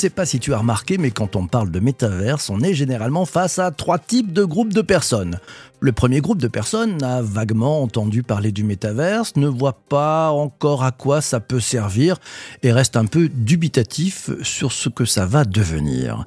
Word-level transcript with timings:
Sais 0.00 0.08
pas 0.08 0.24
si 0.24 0.40
tu 0.40 0.54
as 0.54 0.58
remarqué, 0.58 0.96
mais 0.96 1.10
quand 1.10 1.36
on 1.36 1.46
parle 1.46 1.70
de 1.70 1.78
métaverse, 1.78 2.48
on 2.48 2.62
est 2.62 2.72
généralement 2.72 3.26
face 3.26 3.58
à 3.58 3.70
trois 3.70 3.98
types 3.98 4.32
de 4.32 4.44
groupes 4.44 4.72
de 4.72 4.80
personnes. 4.80 5.38
Le 5.78 5.92
premier 5.92 6.22
groupe 6.22 6.40
de 6.40 6.48
personnes 6.48 7.02
a 7.02 7.20
vaguement 7.20 7.82
entendu 7.82 8.22
parler 8.22 8.50
du 8.50 8.64
métaverse, 8.64 9.36
ne 9.36 9.46
voit 9.46 9.78
pas 9.90 10.30
encore 10.30 10.84
à 10.84 10.90
quoi 10.90 11.20
ça 11.20 11.38
peut 11.38 11.60
servir 11.60 12.16
et 12.62 12.72
reste 12.72 12.96
un 12.96 13.04
peu 13.04 13.28
dubitatif 13.28 14.30
sur 14.42 14.72
ce 14.72 14.88
que 14.88 15.04
ça 15.04 15.26
va 15.26 15.44
devenir. 15.44 16.24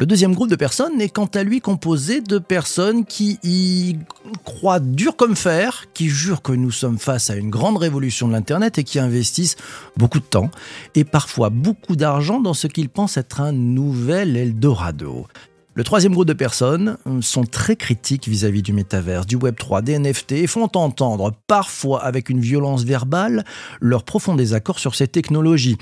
Le 0.00 0.06
deuxième 0.06 0.34
groupe 0.34 0.48
de 0.48 0.56
personnes 0.56 0.98
est 1.02 1.10
quant 1.10 1.26
à 1.26 1.42
lui 1.42 1.60
composé 1.60 2.22
de 2.22 2.38
personnes 2.38 3.04
qui 3.04 3.38
y 3.42 3.98
croient 4.46 4.80
dur 4.80 5.14
comme 5.14 5.36
fer, 5.36 5.88
qui 5.92 6.08
jurent 6.08 6.40
que 6.40 6.52
nous 6.52 6.70
sommes 6.70 6.98
face 6.98 7.28
à 7.28 7.36
une 7.36 7.50
grande 7.50 7.76
révolution 7.76 8.26
de 8.26 8.32
l'Internet 8.32 8.78
et 8.78 8.82
qui 8.82 8.98
investissent 8.98 9.56
beaucoup 9.98 10.18
de 10.18 10.24
temps 10.24 10.50
et 10.94 11.04
parfois 11.04 11.50
beaucoup 11.50 11.96
d'argent 11.96 12.40
dans 12.40 12.54
ce 12.54 12.66
qu'ils 12.66 12.88
pensent 12.88 13.18
être 13.18 13.42
un 13.42 13.52
nouvel 13.52 14.38
Eldorado. 14.38 15.26
Le 15.74 15.84
troisième 15.84 16.14
groupe 16.14 16.28
de 16.28 16.32
personnes 16.32 16.96
sont 17.20 17.44
très 17.44 17.76
critiques 17.76 18.26
vis-à-vis 18.26 18.62
du 18.62 18.72
métaverse, 18.72 19.26
du 19.26 19.36
Web3, 19.36 19.82
des 19.82 19.98
NFT 19.98 20.32
et 20.32 20.46
font 20.46 20.70
entendre, 20.76 21.34
parfois 21.46 22.02
avec 22.02 22.30
une 22.30 22.40
violence 22.40 22.84
verbale, 22.84 23.44
leur 23.82 24.04
profond 24.04 24.34
désaccord 24.34 24.78
sur 24.78 24.94
ces 24.94 25.08
technologies 25.08 25.76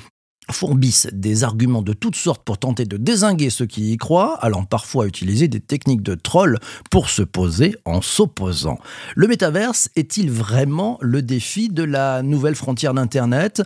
fourbissent 0.51 1.09
des 1.12 1.45
arguments 1.45 1.82
de 1.82 1.93
toutes 1.93 2.16
sortes 2.16 2.43
pour 2.45 2.59
tenter 2.59 2.85
de 2.85 2.96
désinguer 2.96 3.51
ceux 3.51 3.66
qui 3.66 3.93
y 3.93 3.96
croient, 3.96 4.38
allant 4.41 4.65
parfois 4.65 5.07
utiliser 5.07 5.49
des 5.49 5.60
techniques 5.60 6.02
de 6.02 6.15
troll 6.15 6.59
pour 6.90 7.10
se 7.10 7.23
poser 7.23 7.77
en 7.85 8.01
s'opposant. 8.01 8.79
Le 9.15 9.27
métaverse 9.27 9.88
est-il 9.96 10.30
vraiment 10.30 10.99
le 11.01 11.23
défi 11.23 11.68
de 11.68 11.82
la 11.82 12.23
nouvelle 12.23 12.55
frontière 12.55 12.95
d'Internet? 12.95 13.63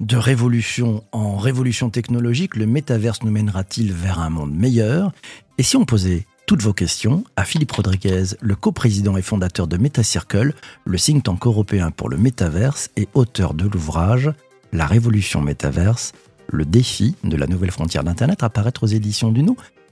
De 0.00 0.16
révolution 0.16 1.04
en 1.12 1.36
révolution 1.36 1.90
technologique, 1.90 2.56
le 2.56 2.66
métaverse 2.66 3.22
nous 3.22 3.30
mènera-t-il 3.30 3.92
vers 3.92 4.20
un 4.20 4.30
monde 4.30 4.54
meilleur? 4.54 5.12
Et 5.58 5.62
si 5.62 5.76
on 5.76 5.84
posait 5.84 6.26
toutes 6.46 6.62
vos 6.62 6.72
questions 6.72 7.24
à 7.36 7.44
Philippe 7.44 7.72
Rodriguez, 7.72 8.24
le 8.40 8.54
coprésident 8.54 9.16
et 9.18 9.22
fondateur 9.22 9.66
de 9.66 9.76
MetaCircle, 9.76 10.54
le 10.86 10.98
think 10.98 11.24
tank 11.24 11.46
européen 11.46 11.90
pour 11.90 12.08
le 12.08 12.16
métaverse 12.16 12.90
et 12.96 13.06
auteur 13.12 13.52
de 13.52 13.68
l'ouvrage 13.68 14.32
la 14.78 14.86
révolution 14.86 15.40
métaverse, 15.40 16.12
le 16.46 16.64
défi 16.64 17.16
de 17.24 17.36
la 17.36 17.48
nouvelle 17.48 17.72
frontière 17.72 18.04
d'Internet 18.04 18.44
apparaître 18.44 18.84
aux 18.84 18.86
éditions 18.86 19.32
du 19.32 19.44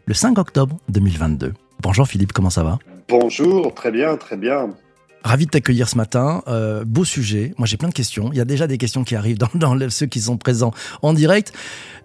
le 0.07 0.15
5 0.15 0.39
octobre 0.39 0.77
2022. 0.91 1.55
Bonjour 1.83 2.07
Philippe, 2.07 2.33
comment 2.33 2.51
ça 2.51 2.63
va? 2.63 2.79
Bonjour, 3.09 3.75
très 3.75 3.91
bien, 3.91 4.17
très 4.17 4.37
bien. 4.37 4.71
Ravi 5.25 5.47
de 5.47 5.51
t'accueillir 5.51 5.89
ce 5.89 5.97
matin. 5.97 6.45
Euh, 6.47 6.85
beau 6.85 7.05
sujet. 7.05 7.53
Moi, 7.59 7.67
j'ai 7.67 7.77
plein 7.77 7.89
de 7.89 7.95
questions. 7.95 8.31
Il 8.33 8.39
y 8.39 8.41
a 8.41 8.45
déjà 8.45 8.69
des 8.69 8.79
questions 8.79 9.03
qui 9.03 9.17
arrivent 9.17 9.39
dans, 9.39 9.91
ceux 9.91 10.07
qui 10.07 10.21
sont 10.21 10.37
présents 10.37 10.73
en 11.03 11.13
direct. 11.13 11.53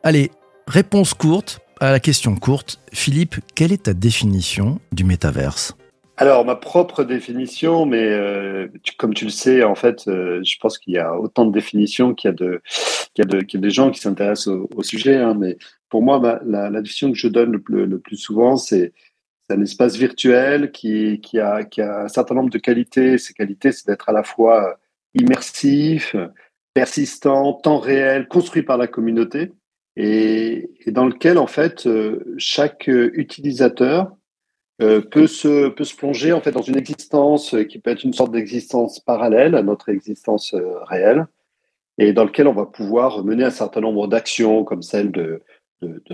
Allez, 0.02 0.32
réponse 0.68 1.14
courte 1.14 1.60
à 1.80 1.92
la 1.92 2.00
question 2.00 2.36
courte. 2.36 2.80
Philippe, 2.94 3.36
quelle 3.54 3.72
est 3.72 3.84
ta 3.84 3.94
définition 3.94 4.80
du 4.92 5.04
métaverse? 5.04 5.76
Alors, 6.22 6.45
ma 6.45 6.55
propre 6.55 7.03
définition, 7.03 7.88
mais 7.88 8.03
euh, 8.03 8.67
comme 9.00 9.16
tu 9.16 9.25
le 9.25 9.31
sais, 9.31 9.64
en 9.64 9.73
fait, 9.73 10.08
euh, 10.08 10.39
je 10.44 10.55
pense 10.59 10.77
qu'il 10.77 10.94
y 10.94 11.00
a 11.00 11.19
autant 11.19 11.47
de 11.47 11.52
définitions 11.52 12.14
qu'il 12.14 12.27
y 12.27 12.31
a, 12.31 12.36
de, 12.36 12.61
qu'il 13.16 13.25
y 13.25 13.27
a, 13.27 13.39
de, 13.39 13.41
qu'il 13.41 13.59
y 13.59 13.64
a 13.64 13.66
des 13.66 13.72
gens 13.72 13.89
qui 13.89 14.00
s'intéressent 14.00 14.49
au, 14.49 14.83
sujet. 14.83 15.16
Hein, 15.16 15.33
mais 15.33 15.58
pour 15.89 16.03
moi, 16.03 16.22
la, 16.45 16.69
la, 16.69 16.81
définition 16.81 17.11
que 17.11 17.17
je 17.17 17.27
donne 17.27 17.59
le, 17.67 17.86
le, 17.86 17.97
plus 17.97 18.17
souvent, 18.17 18.55
c'est, 18.55 18.94
un 19.49 19.64
espace 19.64 19.95
virtuel 19.95 20.71
qui, 20.71 21.21
qui, 21.21 21.39
a, 21.39 21.64
qui 21.64 21.81
a 21.81 22.04
un 22.04 22.08
certain 22.08 22.36
nombre 22.36 22.52
de 22.52 22.60
qualités. 22.60 23.17
Ces 23.17 23.33
qualités, 23.33 23.71
c'est 23.71 23.87
d'être 23.87 24.08
à 24.08 24.14
la 24.14 24.21
fois 24.21 24.77
immersif, 25.15 26.15
persistant, 26.76 27.54
temps 27.54 27.80
réel, 27.80 28.27
construit 28.27 28.61
par 28.61 28.77
la 28.77 28.86
communauté, 28.86 29.54
et, 29.95 30.70
et 30.86 30.92
dans 30.92 31.08
lequel, 31.08 31.39
en 31.39 31.48
fait, 31.48 31.87
euh, 31.87 32.23
chaque 32.37 32.86
utilisateur 32.86 34.15
euh, 34.81 35.02
peut, 35.02 35.27
se, 35.27 35.69
peut 35.69 35.83
se 35.83 35.95
plonger 35.95 36.33
en 36.33 36.42
fait 36.42 36.52
dans 36.52 36.64
une 36.64 36.77
existence 36.77 37.55
qui 37.69 37.77
peut 37.77 37.92
être 37.92 38.03
une 38.03 38.14
sorte 38.14 38.31
d'existence 38.31 38.99
parallèle 38.99 39.53
à 39.55 39.61
notre 39.61 39.89
existence 39.89 40.55
euh, 40.55 40.80
réelle 40.86 41.27
et 41.99 42.14
dans 42.14 42.23
lequel 42.23 42.47
on 42.47 42.53
va 42.53 42.65
pouvoir 42.65 43.23
mener 43.23 43.43
un 43.43 43.52
certain 43.52 43.81
nombre 43.81 44.08
d'actions 44.08 44.64
comme 44.64 44.81
celle 44.81 45.11
de, 45.11 45.43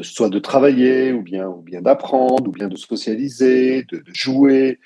soit 0.02 0.30
de 0.30 0.40
travailler 0.40 1.14
ou 1.14 1.22
bien, 1.22 1.48
ou 1.48 1.62
bien 1.62 1.82
d'apprendre 1.82 2.50
ou 2.50 2.52
bien 2.52 2.68
de 2.68 2.76
socialiser, 2.76 3.84
de, 3.84 4.04
jouer. 4.14 4.80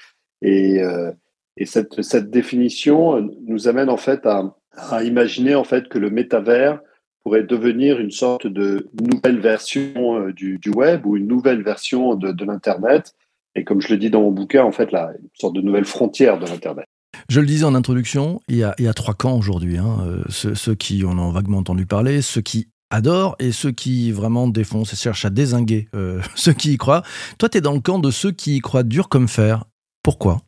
Et, 0.43 0.81
euh, 0.83 1.11
et 1.57 1.65
cette, 1.65 2.03
cette 2.03 2.29
définition 2.29 3.31
nous 3.47 3.67
amène 3.67 3.89
en 3.89 3.97
fait 3.97 4.27
à, 4.27 4.55
imaginer 5.03 5.55
en 5.55 5.63
fait 5.63 5.89
que 5.89 5.97
le 5.97 6.09
métavers 6.09 6.79
pourrait 7.23 7.43
devenir 7.43 7.99
une 7.99 8.11
sorte 8.11 8.47
de 8.47 8.89
nouvelle 9.01 9.39
version 9.39 10.29
du, 10.29 10.59
du 10.59 10.69
web 10.69 11.05
ou 11.05 11.17
une 11.17 11.27
nouvelle 11.27 11.63
version 11.63 12.15
de 12.15 12.45
l'Internet 12.45 13.15
et 13.55 13.63
comme 13.63 13.81
je 13.81 13.89
le 13.89 13.97
dis 13.97 14.09
dans 14.09 14.21
mon 14.21 14.31
bouquin, 14.31 14.63
en 14.63 14.71
fait, 14.71 14.91
là, 14.91 15.11
une 15.21 15.29
sorte 15.33 15.55
de 15.55 15.61
nouvelle 15.61 15.85
frontière 15.85 16.39
de 16.39 16.45
l'Internet. 16.45 16.85
Je 17.29 17.39
le 17.39 17.45
disais 17.45 17.65
en 17.65 17.75
introduction, 17.75 18.41
il 18.47 18.57
y 18.57 18.63
a, 18.63 18.73
il 18.79 18.85
y 18.85 18.87
a 18.87 18.93
trois 18.93 19.13
camps 19.13 19.37
aujourd'hui. 19.37 19.77
Hein. 19.77 19.97
Euh, 20.05 20.23
ceux, 20.29 20.75
qui 20.75 21.03
en 21.03 21.17
ont 21.17 21.31
vaguement 21.31 21.57
entendu 21.57 21.85
parler, 21.85 22.21
ceux 22.21 22.41
qui 22.41 22.69
adorent 22.89 23.35
et 23.39 23.51
ceux 23.51 23.71
qui 23.71 24.11
vraiment 24.11 24.47
défoncent 24.47 24.93
et 24.93 24.95
cherchent 24.95 25.25
à 25.25 25.29
désinguer 25.29 25.87
euh, 25.93 26.21
ceux 26.35 26.53
qui 26.53 26.73
y 26.73 26.77
croient. 26.77 27.03
Toi, 27.37 27.49
tu 27.49 27.57
es 27.57 27.61
dans 27.61 27.73
le 27.73 27.79
camp 27.81 27.99
de 27.99 28.11
ceux 28.11 28.31
qui 28.31 28.57
y 28.57 28.59
croient 28.59 28.83
dur 28.83 29.09
comme 29.09 29.27
fer. 29.27 29.65
Pourquoi? 30.03 30.41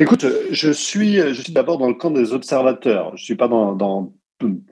Écoute, 0.00 0.26
je 0.50 0.70
suis, 0.72 1.14
je 1.14 1.40
suis 1.40 1.52
d'abord 1.52 1.78
dans 1.78 1.88
le 1.88 1.94
camp 1.94 2.10
des 2.10 2.32
observateurs. 2.32 3.10
Je 3.16 3.22
ne 3.22 3.24
suis 3.24 3.36
pas 3.36 3.46
dans, 3.46 3.74
dans, 3.74 4.12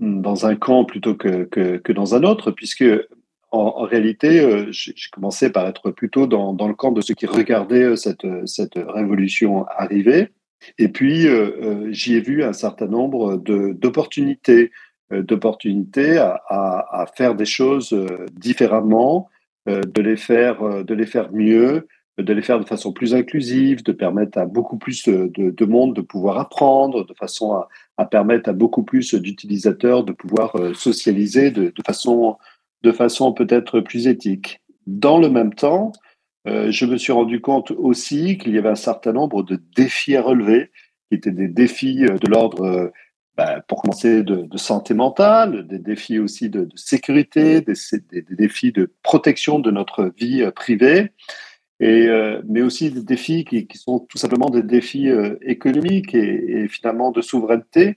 dans, 0.01 0.47
un 0.47 0.56
camp 0.56 0.84
plutôt 0.84 1.15
que, 1.15 1.45
que, 1.45 1.77
que 1.77 1.93
dans 1.93 2.17
un 2.17 2.25
autre, 2.25 2.51
puisque 2.51 2.84
en, 3.53 3.83
réalité, 3.83 4.41
euh, 4.41 4.67
j'ai 4.71 4.95
commencé 5.13 5.51
par 5.51 5.69
être 5.69 5.91
plutôt 5.91 6.27
dans, 6.27 6.67
le 6.67 6.75
camp 6.75 6.91
de 6.91 7.03
ceux 7.03 7.15
qui 7.15 7.27
regardaient 7.27 7.85
euh, 7.85 7.97
cette, 7.97 8.27
cette 8.47 8.77
révolution 8.77 9.67
arriver. 9.67 10.31
Et 10.79 10.89
puis, 10.89 11.27
euh, 11.29 11.93
j'y 11.93 12.15
ai 12.15 12.21
vu 12.21 12.43
un 12.43 12.55
certain 12.55 12.87
nombre 12.87 13.37
d'opportunités, 13.37 14.71
d'opportunités 15.11 16.17
à, 16.19 17.07
faire 17.17 17.35
des 17.35 17.45
choses 17.45 17.95
différemment, 18.33 19.29
de 19.67 20.01
les 20.01 20.17
faire, 20.17 20.84
de 20.84 20.95
les 20.95 21.05
faire 21.05 21.33
mieux, 21.33 21.89
de 22.17 22.33
les 22.33 22.43
faire 22.43 22.61
de 22.61 22.65
façon 22.65 22.93
plus 22.93 23.13
inclusive, 23.13 23.83
de 23.83 23.91
permettre 23.91 24.39
à 24.39 24.47
beaucoup 24.47 24.79
plus 24.79 25.03
de, 25.09 25.31
de 25.34 25.65
monde 25.65 25.97
de 25.97 26.01
pouvoir 26.01 26.39
apprendre, 26.39 27.05
de 27.05 27.15
façon 27.15 27.61
à, 27.97 28.07
permettre 28.07 28.49
à 28.49 28.53
beaucoup 28.53 28.84
plus 28.84 29.15
d'utilisateurs 29.15 30.05
de 30.05 30.13
pouvoir 30.13 30.57
socialiser 30.75 31.51
de 31.51 31.73
façon 31.84 32.37
de 32.82 32.93
façon 32.93 33.32
peut-être 33.32 33.81
plus 33.81 34.06
éthique. 34.06 34.60
Dans 34.87 35.19
le 35.19 35.31
même 35.31 35.54
temps, 35.54 35.93
euh, 36.48 36.70
je 36.70 36.87
me 36.87 36.97
suis 36.97 37.12
rendu 37.12 37.41
compte 37.41 37.70
aussi 37.70 38.38
qu'il 38.38 38.54
y 38.54 38.59
avait 38.59 38.69
un 38.69 38.75
certain 38.75 39.12
nombre 39.12 39.43
de 39.43 39.60
défis 39.76 40.16
à 40.16 40.22
relever, 40.22 40.70
qui 41.09 41.16
étaient 41.16 41.31
des 41.31 41.48
défis 41.48 42.04
euh, 42.04 42.19
de 42.19 42.28
l'ordre, 42.28 42.65
euh, 42.65 42.88
bah, 43.37 43.62
pour 43.69 43.82
commencer, 43.82 44.22
de, 44.22 44.48
santé 44.56 44.94
mentale, 44.94 45.66
des 45.66 45.78
défis 45.78 46.19
aussi 46.19 46.50
de, 46.50 46.69
sécurité, 46.75 47.60
des, 47.60 47.75
défis 48.31 48.72
de 48.72 48.92
protection 49.03 49.59
de 49.59 49.71
notre 49.71 50.12
vie 50.19 50.44
privée, 50.54 51.12
et, 51.81 52.09
mais 52.47 52.60
aussi 52.60 52.91
des 52.91 53.03
défis 53.03 53.44
qui, 53.44 53.66
sont 53.76 54.00
tout 54.00 54.19
simplement 54.19 54.50
des 54.50 54.62
défis 54.62 55.09
économiques 55.41 56.15
et, 56.15 56.69
finalement 56.69 57.10
de 57.10 57.22
souveraineté, 57.22 57.97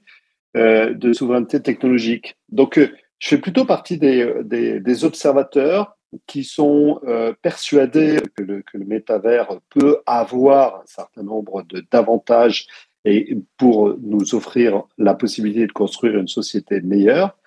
de 0.56 1.13
souveraineté 1.13 1.62
technologique. 1.62 2.38
Donc, 2.48 2.80
je 3.19 3.29
fais 3.29 3.38
plutôt 3.38 3.65
partie 3.65 3.97
des, 3.97 4.44
des, 4.44 5.06
observateurs 5.06 5.97
qui 6.27 6.44
sont 6.44 7.00
euh, 7.07 7.33
persuadés 7.41 8.17
que 8.35 8.44
le, 8.44 8.62
que 8.62 8.77
le, 8.77 8.85
métavers 8.85 9.59
peut 9.69 10.00
avoir 10.06 10.81
un 10.81 10.85
certain 10.85 11.23
nombre 11.23 11.63
d'avantages 11.91 12.67
et 13.06 13.38
pour 13.57 13.95
nous 14.01 14.33
offrir 14.35 14.83
la 14.97 15.13
possibilité 15.13 15.67
de 15.67 15.71
construire 15.71 16.17
une 16.17 16.27
société 16.27 16.81
meilleure. 16.81 17.38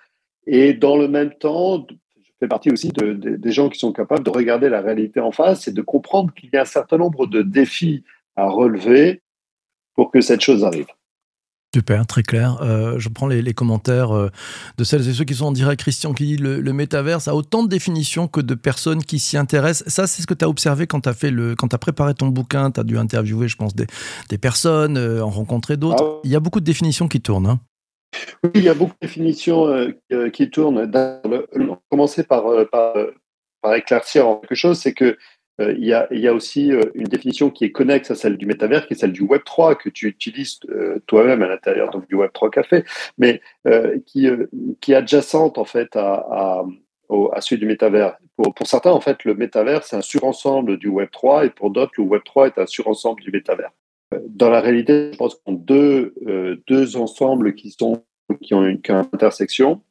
Et 0.47 0.73
dans 0.73 0.97
le 0.97 1.07
même 1.07 1.33
temps, 1.33 1.85
je 1.89 2.31
fais 2.39 2.47
partie 2.47 2.71
aussi 2.71 2.89
de, 2.89 3.13
des 3.13 3.51
gens 3.51 3.69
qui 3.69 3.77
sont 3.77 3.91
capables 3.91 4.23
de 4.23 4.29
regarder 4.29 4.69
la 4.69 4.81
réalité 4.81 5.19
en 5.19 5.31
face 5.31 5.67
et 5.67 5.73
de 5.73 5.81
comprendre 5.81 6.33
qu'il 6.33 6.49
y 6.51 6.57
a 6.57 6.61
un 6.61 6.65
certain 6.65 6.97
nombre 6.97 7.27
de 7.27 7.41
défis 7.41 8.03
à 8.35 8.47
relever 8.47 9.21
pour 9.95 10.11
que 10.11 10.21
cette 10.21 10.41
chose 10.41 10.63
arrive. 10.63 10.87
Super, 11.75 12.07
très 12.07 12.23
clair. 12.23 12.57
Euh, 12.61 12.97
je 12.97 13.09
prends 13.09 13.27
les, 13.27 13.53
commentaires 13.53 14.15
euh, 14.15 14.31
de 14.79 14.83
celles 14.83 15.07
et 15.07 15.13
ceux 15.13 15.23
qui 15.23 15.35
sont 15.35 15.45
en 15.45 15.51
direct. 15.51 15.79
Christian 15.79 16.13
qui 16.13 16.25
dit 16.25 16.37
le, 16.37 16.59
le 16.61 16.73
métaverse 16.73 17.27
a 17.27 17.35
autant 17.35 17.61
de 17.61 17.69
définitions 17.69 18.27
que 18.27 18.41
de 18.41 18.55
personnes 18.55 19.03
qui 19.03 19.19
s'y 19.19 19.37
intéressent. 19.37 19.87
Ça, 19.87 20.07
c'est 20.07 20.23
ce 20.23 20.27
que 20.27 20.33
tu 20.33 20.43
as 20.43 20.49
observé 20.49 20.87
quand 20.87 21.01
tu 21.01 21.09
as, 21.09 21.13
fait 21.13 21.29
le, 21.29 21.55
quand 21.55 21.71
as 21.71 21.77
préparé 21.77 22.15
ton 22.15 22.29
bouquin. 22.29 22.71
Tu 22.71 22.79
as 22.79 22.83
dû 22.83 22.97
interviewer, 22.97 23.47
je 23.47 23.55
pense, 23.55 23.75
des, 23.75 23.85
des 24.29 24.39
personnes, 24.39 24.97
euh, 24.97 25.21
en 25.21 25.29
rencontrer 25.29 25.77
d'autres. 25.77 26.03
Ah 26.03 26.21
il 26.23 26.31
y 26.31 26.35
a 26.35 26.39
beaucoup 26.39 26.59
de 26.59 26.65
définitions 26.65 27.07
qui 27.07 27.21
tournent. 27.21 27.45
Hein. 27.45 27.59
Oui, 28.43 28.49
il 28.55 28.63
y 28.63 28.69
a 28.69 28.73
beaucoup 28.73 28.95
de 28.99 29.07
définitions 29.07 29.93
qui 30.33 30.49
tournent. 30.49 30.91
Commencer 31.91 32.23
par, 32.23 32.45
par, 32.71 32.93
par 33.61 33.75
éclaircir 33.75 34.25
quelque 34.41 34.55
chose 34.55 34.79
c'est 34.79 34.93
que 34.93 35.17
euh, 35.59 35.73
il, 35.77 35.85
y 35.85 36.27
a, 36.27 36.33
aussi 36.33 36.71
euh, 36.71 36.83
une 36.93 37.05
définition 37.05 37.49
qui 37.49 37.65
est 37.65 37.71
connexe 37.71 38.11
à 38.11 38.15
celle 38.15 38.37
du 38.37 38.45
métavers, 38.45 38.87
qui 38.87 38.93
est 38.93 38.97
celle 38.97 39.11
du 39.11 39.23
Web 39.23 39.41
3 39.43 39.75
que 39.75 39.89
tu 39.89 40.07
utilises 40.07 40.59
euh, 40.69 40.99
toi-même 41.05 41.41
à 41.41 41.47
l'intérieur 41.47 41.89
du 42.07 42.15
Web 42.15 42.31
3 42.33 42.49
Café, 42.49 42.85
mais 43.17 43.41
qui, 44.05 44.27
qui 44.79 44.91
est 44.93 44.95
adjacente 44.95 45.57
en 45.57 45.65
fait 45.65 45.95
à, 45.95 46.13
à, 46.13 46.65
à 47.33 47.41
celui 47.41 47.59
du 47.59 47.65
métavers. 47.65 48.17
Pour, 48.37 48.53
certains, 48.65 48.91
en 48.91 49.01
fait, 49.01 49.25
le 49.25 49.35
métavers, 49.35 49.83
c'est 49.83 49.97
un 49.97 50.01
surensemble 50.01 50.77
du 50.77 50.87
Web 50.87 51.09
3 51.11 51.45
et 51.45 51.49
pour 51.49 51.71
d'autres, 51.71 51.91
le 51.97 52.03
Web 52.03 52.21
3 52.23 52.47
est 52.47 52.57
un 52.57 52.65
surensemble 52.65 53.21
du 53.21 53.31
métavers. 53.31 53.71
Dans 54.27 54.49
la 54.49 54.61
réalité, 54.61 55.11
je 55.11 55.17
pense 55.17 55.35
qu'on 55.35 55.53
a 55.53 55.57
deux, 55.57 56.15
deux 56.67 56.95
ensembles 56.95 57.53
qui, 57.53 57.71
sont, 57.71 58.03
qui 58.41 58.53
ont 58.53 58.65
une, 58.65 58.81
intersection 58.87 59.81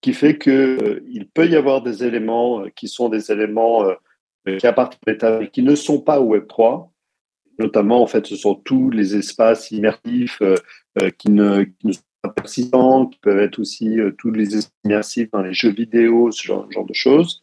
qui 0.00 0.14
fait 0.14 0.38
qu'il 0.38 1.28
peut 1.34 1.46
y 1.46 1.56
avoir 1.56 1.82
des 1.82 2.04
éléments 2.04 2.64
qui 2.76 2.86
sont 2.86 3.08
des 3.08 3.32
éléments 3.32 3.84
qui 4.56 4.66
appartiennent 4.66 5.42
et 5.42 5.48
qui 5.48 5.62
ne 5.62 5.74
sont 5.74 6.00
pas 6.00 6.20
au 6.20 6.26
Web 6.26 6.46
3, 6.48 6.90
notamment, 7.58 8.02
en 8.02 8.06
fait, 8.06 8.26
ce 8.26 8.36
sont 8.36 8.54
tous 8.54 8.90
les 8.90 9.16
espaces 9.16 9.70
immersifs 9.70 10.40
euh, 10.42 10.54
euh, 11.02 11.10
qui, 11.10 11.30
ne, 11.30 11.64
sont 11.90 12.00
pas 12.22 12.30
persistants, 12.30 13.06
qui 13.06 13.18
peuvent 13.18 13.38
être 13.38 13.58
aussi 13.58 13.98
euh, 13.98 14.12
tous 14.16 14.30
les 14.30 14.56
espaces 14.56 14.72
immersifs 14.84 15.30
dans 15.30 15.42
les 15.42 15.52
jeux 15.52 15.72
vidéo, 15.72 16.30
ce 16.30 16.46
genre, 16.46 16.66
de 16.66 16.94
choses. 16.94 17.42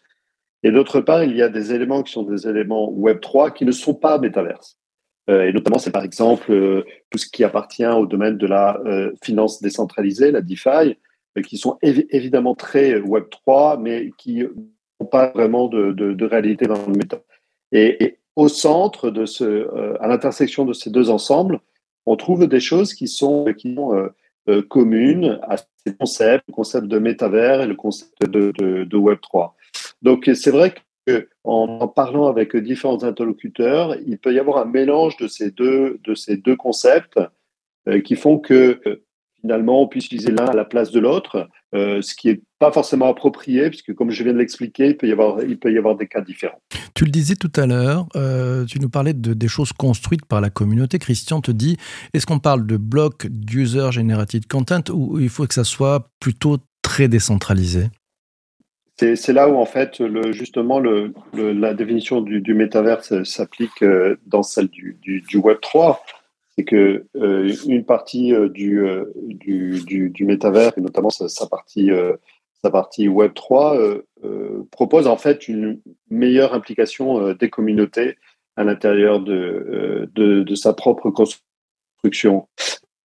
Et 0.64 0.72
d'autre 0.72 1.02
part, 1.02 1.24
il 1.24 1.36
y 1.36 1.42
a 1.42 1.50
des 1.50 1.74
éléments 1.74 2.02
qui 2.02 2.14
sont 2.14 2.24
des 2.24 2.48
éléments 2.48 2.92
Web3 2.92 3.54
qui 3.54 3.66
ne 3.66 3.72
sont 3.72 3.94
pas 3.94 4.18
métaverses. 4.18 4.80
et 5.28 5.54
notamment, 5.54 5.78
c'est 5.78 5.92
par 5.92 6.04
exemple 6.04 6.84
tout 7.12 7.18
ce 7.20 7.28
qui 7.28 7.44
appartient 7.44 7.86
au 7.86 8.08
domaine 8.08 8.38
de 8.38 8.48
la 8.48 8.82
finance 9.24 9.62
décentralisée, 9.62 10.32
la 10.32 10.42
DeFi, 10.42 10.98
qui 11.46 11.58
sont 11.58 11.78
évidemment 11.84 12.56
très 12.56 13.00
Web3, 13.00 13.80
mais 13.80 14.10
qui 14.18 14.44
pas 15.04 15.32
vraiment 15.32 15.68
de, 15.68 15.92
de, 15.92 16.26
réalité 16.26 16.66
dans 16.66 16.86
le 16.88 16.94
méta. 16.94 17.22
Et, 17.72 18.18
au 18.36 18.50
centre 18.50 19.12
de 19.12 19.26
ce, 19.26 19.46
euh, 19.46 19.96
à 20.02 20.08
l'intersection 20.08 20.66
de 20.66 20.74
ces 20.74 20.90
deux 20.90 21.10
ensembles, 21.10 21.60
on 22.06 22.18
trouve 22.18 22.48
des 22.48 22.60
choses 22.60 22.94
qui 22.94 23.08
sont, 23.08 23.46
qui 23.58 23.74
sont 23.74 23.96
euh, 23.96 24.10
euh, 24.50 24.62
communes 24.62 25.40
à 25.44 25.56
ces 25.58 25.96
concepts, 25.96 26.44
le 26.50 26.54
concept 26.54 26.88
de 26.88 27.00
métavers 27.00 27.62
et 27.62 27.68
le 27.68 27.76
concept 27.76 28.30
de, 28.30 28.52
de, 28.52 28.98
Web 28.98 29.20
3. 29.22 29.56
Donc 30.02 30.30
c'est 30.34 30.52
vrai 30.52 30.74
que 31.08 31.30
en, 31.46 31.88
parlant 31.88 32.28
avec 32.28 32.58
différents 32.58 33.04
interlocuteurs, 33.04 33.96
il 34.06 34.18
peut 34.18 34.34
y 34.34 34.40
avoir 34.40 34.58
un 34.58 34.66
mélange 34.66 35.16
de 35.16 35.28
ces 35.28 35.52
deux, 35.52 36.00
de 36.04 36.14
ces 36.14 36.36
deux 36.36 36.58
concepts 36.58 37.20
qui 38.04 38.16
font 38.16 38.40
que 38.40 38.82
finalement 39.46 39.84
on 39.84 39.88
puisse 39.88 40.08
utiliser 40.08 40.32
l'un 40.32 40.46
à 40.46 40.54
la 40.54 40.66
place 40.66 40.90
de 40.90 41.00
l'autre, 41.00 41.48
euh, 41.76 42.02
ce 42.02 42.16
qui 42.16 42.30
n'est 42.30 42.42
pas 42.66 42.72
forcément 42.72 43.10
approprié, 43.10 43.70
puisque 43.70 43.94
comme 43.94 44.10
je 44.10 44.24
viens 44.24 44.34
de 44.34 44.40
l'expliquer, 44.40 44.88
il, 44.88 44.98
peut 44.98 45.08
y 45.08 45.12
avoir, 45.12 45.44
il 45.44 45.60
peut 45.60 45.72
y 45.72 45.78
avoir 45.78 45.96
des 45.96 46.08
cas 46.08 46.22
différents. 46.22 46.60
Tu 46.96 47.06
le 47.06 47.12
disais 47.12 47.36
tout 47.36 47.52
à 47.56 47.68
l'heure, 47.68 48.08
euh, 48.16 48.66
tu 48.66 48.80
nous 48.80 48.90
parlais 48.90 49.14
de, 49.14 49.34
des 49.34 49.48
choses 49.48 49.72
construites 49.72 50.26
par 50.26 50.42
la 50.42 50.50
communauté. 50.50 50.98
Christian 50.98 51.42
te 51.42 51.52
dit, 51.52 51.78
est-ce 52.14 52.26
qu'on 52.26 52.40
parle 52.40 52.66
de 52.66 52.78
blocs 52.78 53.28
d'user 53.28 53.92
generated 53.92 54.48
content 54.48 54.82
ou 54.92 55.20
il 55.20 55.30
faut 55.30 55.46
que 55.46 55.54
ça 55.54 55.64
soit 55.64 56.10
plutôt 56.20 56.58
très 56.82 57.08
décentralisé? 57.08 57.90
C'est 58.98 59.34
là 59.34 59.50
où 59.50 59.58
en 59.58 59.66
fait 59.66 60.00
le, 60.00 60.32
justement 60.32 60.80
le, 60.80 61.14
le, 61.34 61.52
la 61.52 61.74
définition 61.74 62.22
du, 62.22 62.40
du 62.40 62.54
métaverse 62.54 63.24
s'applique 63.24 63.84
euh, 63.84 64.16
dans 64.26 64.42
celle 64.42 64.70
du, 64.70 64.98
du, 65.02 65.22
du 65.22 65.38
Web 65.38 65.58
3 65.62 66.04
c'est 66.58 66.64
que 66.64 67.06
euh, 67.18 67.54
une 67.68 67.84
partie 67.84 68.32
du, 68.54 68.82
du, 69.26 69.84
du, 69.86 70.10
du, 70.10 70.24
métavers, 70.24 70.72
et 70.78 70.80
notamment 70.80 71.10
sa, 71.10 71.28
sa 71.28 71.48
partie, 71.48 71.92
sa 72.66 72.72
partie 72.72 73.08
Web 73.08 73.34
3, 73.36 73.78
propose 74.72 75.06
en 75.08 75.18
fait 75.18 75.48
une 75.48 75.80
meilleure 76.10 76.56
implication 76.56 77.34
des 77.34 77.50
communautés 77.50 78.18
à 78.56 78.64
l'intérieur 78.64 79.20
de, 79.20 80.10
de, 80.16 80.56
sa 80.56 80.74
propre 80.74 81.12
construction. 81.12 82.48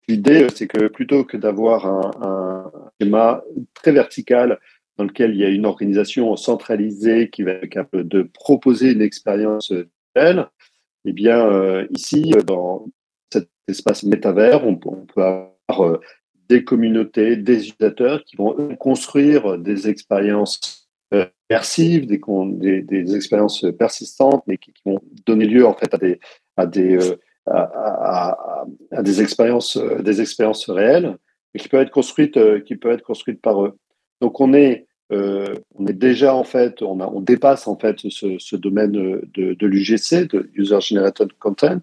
L'idée, 0.08 0.48
c'est 0.56 0.68
que 0.68 0.88
plutôt 0.88 1.26
que 1.26 1.36
d'avoir 1.36 1.86
un, 1.86 2.72
schéma 3.02 3.44
très 3.74 3.92
vertical 3.92 4.60
dans 4.98 5.04
lequel 5.04 5.32
il 5.32 5.42
y 5.42 5.46
a 5.46 5.50
une 5.50 5.66
organisation 5.66 6.36
centralisée 6.38 7.30
qui 7.30 7.44
va 7.44 7.52
être 7.52 7.68
capable 7.68 8.08
de 8.08 8.22
proposer 8.22 8.92
une 8.92 9.02
expérience 9.02 9.74
telle, 10.14 10.48
eh 11.04 11.12
bien, 11.12 11.86
ici, 11.92 12.32
dans, 12.48 12.86
espace 13.70 14.04
métavers, 14.04 14.66
on, 14.66 14.80
on 14.86 15.06
peut 15.06 15.22
avoir 15.22 15.86
euh, 15.86 16.02
des 16.50 16.64
communautés, 16.64 17.36
des 17.36 17.70
utilisateurs 17.70 18.24
qui 18.24 18.36
vont 18.36 18.76
construire 18.76 19.58
des 19.58 19.88
expériences 19.88 20.90
euh, 21.14 21.26
immersives, 21.50 22.08
des, 22.08 22.82
des, 22.82 23.16
expériences 23.16 23.66
persistantes, 23.78 24.44
mais 24.48 24.58
qui, 24.58 24.74
vont 24.86 25.00
donner 25.26 25.46
lieu 25.46 25.66
en 25.66 25.74
fait 25.74 25.94
à 25.94 26.66
des, 26.66 26.98
euh, 26.98 27.16
expériences, 29.22 29.78
réelles, 30.70 31.18
et 31.54 31.60
qui 31.60 31.68
peuvent 31.68 31.82
être 31.82 31.92
construites, 31.92 32.64
qui 32.66 32.76
peuvent 32.76 32.94
être 32.94 33.04
construites 33.04 33.42
par 33.42 33.64
eux. 33.64 33.78
Donc 34.22 34.40
on 34.40 34.54
est, 34.54 34.88
euh, 35.12 35.56
déjà 35.80 36.36
en 36.36 36.44
fait, 36.44 36.82
on, 36.82 37.22
dépasse 37.22 37.68
en 37.68 37.78
fait 37.78 38.00
ce, 38.00 38.56
domaine 38.56 38.92
de, 38.92 39.66
l'UGC, 39.66 40.28
de 40.28 40.50
User 40.54 40.82
Generated 40.82 41.34
Content. 41.40 41.82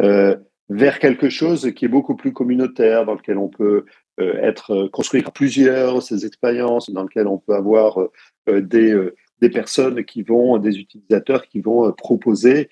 Euh, 0.00 0.36
vers 0.68 0.98
quelque 0.98 1.28
chose 1.28 1.72
qui 1.74 1.84
est 1.84 1.88
beaucoup 1.88 2.16
plus 2.16 2.32
communautaire, 2.32 3.04
dans 3.04 3.14
lequel 3.14 3.38
on 3.38 3.48
peut 3.48 3.84
euh, 4.20 4.34
être 4.42 4.70
euh, 4.72 4.88
construire 4.88 5.32
plusieurs 5.32 6.02
ces 6.02 6.24
expériences, 6.24 6.90
dans 6.90 7.02
lequel 7.02 7.26
on 7.26 7.38
peut 7.38 7.54
avoir 7.54 7.98
euh, 8.48 8.60
des, 8.60 8.96
des 9.40 9.50
personnes 9.50 10.04
qui 10.04 10.22
vont, 10.22 10.58
des 10.58 10.78
utilisateurs 10.78 11.46
qui 11.46 11.60
vont 11.60 11.92
proposer, 11.92 12.68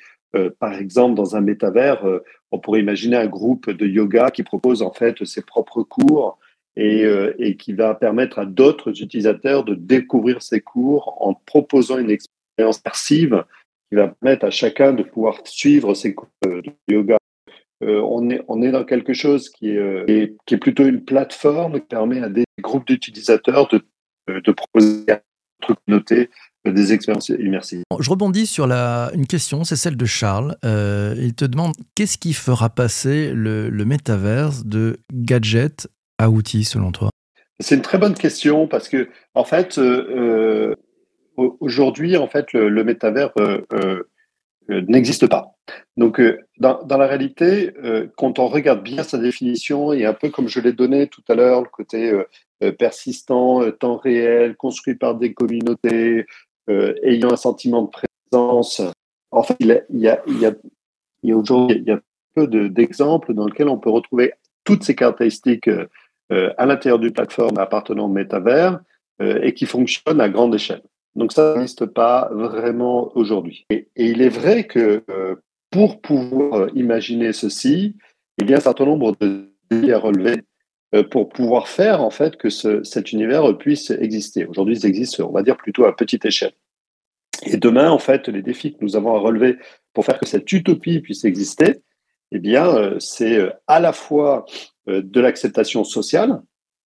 par 0.59 0.73
exemple, 0.73 1.15
dans 1.15 1.37
un 1.37 1.43
métavers, 1.43 2.06
on 2.53 2.59
pourrait 2.59 2.81
imaginer 2.81 3.17
un 3.17 3.27
groupe 3.27 3.69
de 3.69 3.87
yoga 3.87 4.31
qui 4.31 4.43
propose 4.43 4.81
en 4.81 4.91
fait 4.91 5.23
ses 5.27 5.43
propres 5.43 5.83
cours 5.83 6.39
et, 6.75 7.05
et 7.39 7.59
qui 7.59 7.75
va 7.75 7.94
permettre 7.94 8.39
à 8.39 8.47
d'autres 8.47 9.03
utilisateurs 9.03 9.62
de 9.62 9.75
découvrir 9.75 10.41
ces 10.41 10.62
cours 10.62 11.19
en 11.21 11.35
proposant 11.35 11.99
une 11.99 12.11
expérience 12.11 12.79
passive 12.79 13.44
qui 13.91 13.97
va 13.97 14.09
permettre 14.09 14.47
à 14.47 14.50
chacun 14.50 14.94
de 14.94 15.03
pouvoir 15.03 15.39
suivre 15.44 15.93
ses 15.93 16.15
cours 16.15 16.31
de 16.47 16.62
yoga 16.89 17.19
on, 17.82 18.31
est, 18.31 18.43
on 18.49 18.62
est 18.62 18.70
dans 18.70 18.84
quelque 18.84 19.12
chose 19.12 19.49
qui 19.50 19.70
est, 19.70 19.79
euh, 19.79 20.26
qui 20.46 20.55
est 20.55 20.58
plutôt 20.58 20.84
une 20.84 21.05
plateforme 21.05 21.81
qui 21.81 21.87
permet 21.87 22.20
à 22.23 22.29
des 22.29 22.44
groupes 22.61 22.87
d'utilisateurs 22.87 23.69
de, 23.69 23.82
euh, 24.31 24.40
de 24.40 24.52
proposer 24.52 25.10
à 25.10 25.20
notre 25.60 25.81
communauté 25.84 26.31
des 26.65 26.93
expériences 26.93 27.29
immersives. 27.31 27.82
Je 27.98 28.10
rebondis 28.10 28.46
sur 28.46 28.67
la, 28.69 29.10
une 29.15 29.27
question, 29.27 29.65
c'est 29.65 29.74
celle 29.77 29.96
de 29.96 30.05
Charles. 30.05 30.56
Euh, 30.65 31.15
il 31.19 31.34
te 31.34 31.44
demande 31.44 31.72
qu'est-ce 31.96 32.19
qui 32.19 32.34
fera 32.34 32.70
passer 32.70 33.32
le, 33.32 33.69
le 33.69 33.84
métaverse 33.84 34.65
de 34.65 34.98
gadget 35.12 35.89
à 36.19 36.31
outil 36.31 36.62
selon 36.62 36.93
toi? 36.93 37.10
C'est 37.58 37.74
une 37.74 37.82
très 37.82 37.98
bonne 37.98 38.15
question 38.15 38.69
parce 38.69 38.89
que 38.89 39.08
en 39.34 39.44
fait, 39.44 39.79
euh, 39.79 40.74
aujourd'hui, 41.36 42.17
en 42.17 42.29
fait, 42.29 42.53
le, 42.53 42.69
le 42.69 42.84
métavers 42.84 43.32
euh, 43.39 43.60
euh, 43.72 44.82
n'existe 44.89 45.29
pas. 45.29 45.56
Donc, 45.96 46.20
euh, 46.20 46.39
dans, 46.58 46.79
la 46.89 47.06
réalité, 47.06 47.75
euh, 47.84 48.06
quand 48.17 48.39
on 48.39 48.49
regarde 48.49 48.82
bien 48.82 49.03
sa 49.03 49.19
définition, 49.19 49.93
et 49.93 50.06
un 50.06 50.15
peu 50.15 50.31
comme 50.31 50.49
je 50.49 50.61
l'ai 50.61 50.72
donné 50.72 51.06
tout 51.06 51.22
à 51.29 51.34
l'heure, 51.34 51.63
le 51.63 51.69
côté 51.69 52.13
persistant, 52.79 53.69
temps 53.72 53.96
réel, 53.96 54.56
construit 54.56 54.94
par 54.94 55.17
des 55.17 55.34
communautés, 55.34 56.27
ayant 56.69 57.32
un 57.32 57.37
sentiment 57.37 57.82
de 57.82 57.91
présence, 57.91 58.81
en 59.32 59.43
fait, 59.43 59.56
il 59.58 59.82
y 59.91 60.08
a, 60.08 60.22
peu 62.34 62.46
d'exemples 62.46 63.34
dans 63.34 63.46
lesquels 63.46 63.69
on 63.69 63.79
peut 63.79 63.91
retrouver 63.91 64.32
toutes 64.65 64.84
ces 64.84 64.94
caractéristiques 64.94 65.69
à 66.31 66.67
l'intérieur 66.67 67.01
du 67.01 67.11
plateforme 67.11 67.58
appartenant 67.58 68.05
au 68.05 68.13
métavers 68.13 68.79
et 69.20 69.55
qui 69.55 69.67
fonctionnent 69.67 70.20
à 70.20 70.29
grande 70.29 70.55
échelle. 70.55 70.82
Donc 71.15 71.32
ça 71.32 71.55
n'existe 71.55 71.87
pas 71.87 72.31
vraiment 72.32 73.15
aujourd'hui. 73.17 73.67
Et, 73.70 73.89
il 73.96 74.22
est 74.22 74.29
vrai 74.29 74.65
que 74.65 75.03
euh, 75.11 75.37
pour 75.72 76.00
pouvoir 76.00 76.55
euh, 76.55 76.70
imaginer 76.74 77.32
ceci, 77.32 77.96
il 78.38 78.48
y 78.48 78.55
a 78.55 78.58
un 78.58 78.60
certain 78.60 78.84
nombre 78.84 79.17
de 79.20 79.52
défis 79.70 79.93
à 79.93 79.98
relever 79.98 80.43
euh, 80.94 81.02
pour 81.02 81.29
pouvoir 81.31 81.67
faire 81.67 82.02
en 82.02 82.10
fait 82.10 82.36
que 82.36 82.50
ce, 82.50 82.84
cet 82.84 83.12
univers 83.12 83.58
puisse 83.58 83.91
exister. 83.91 84.46
Aujourd'hui, 84.46 84.79
il 84.79 84.86
existe, 84.86 85.19
on 85.20 85.32
va 85.32 85.43
dire, 85.43 85.56
plutôt 85.56 85.84
à 85.84 85.96
petite 85.96 86.24
échelle. 86.24 86.52
Et 87.44 87.56
demain, 87.56 87.91
en 87.91 87.98
fait, 87.98 88.29
les 88.29 88.43
défis 88.43 88.72
que 88.74 88.84
nous 88.84 88.94
avons 88.94 89.17
à 89.17 89.19
relever 89.19 89.56
pour 89.93 90.05
faire 90.05 90.20
que 90.20 90.26
cette 90.26 90.52
utopie 90.52 91.00
puisse 91.00 91.24
exister, 91.24 91.82
eh 92.31 92.38
bien, 92.38 92.94
c'est 93.00 93.41
à 93.67 93.81
la 93.81 93.93
fois 93.93 94.46
de 94.86 95.20
l'acceptation 95.20 95.82
sociale, 95.82 96.41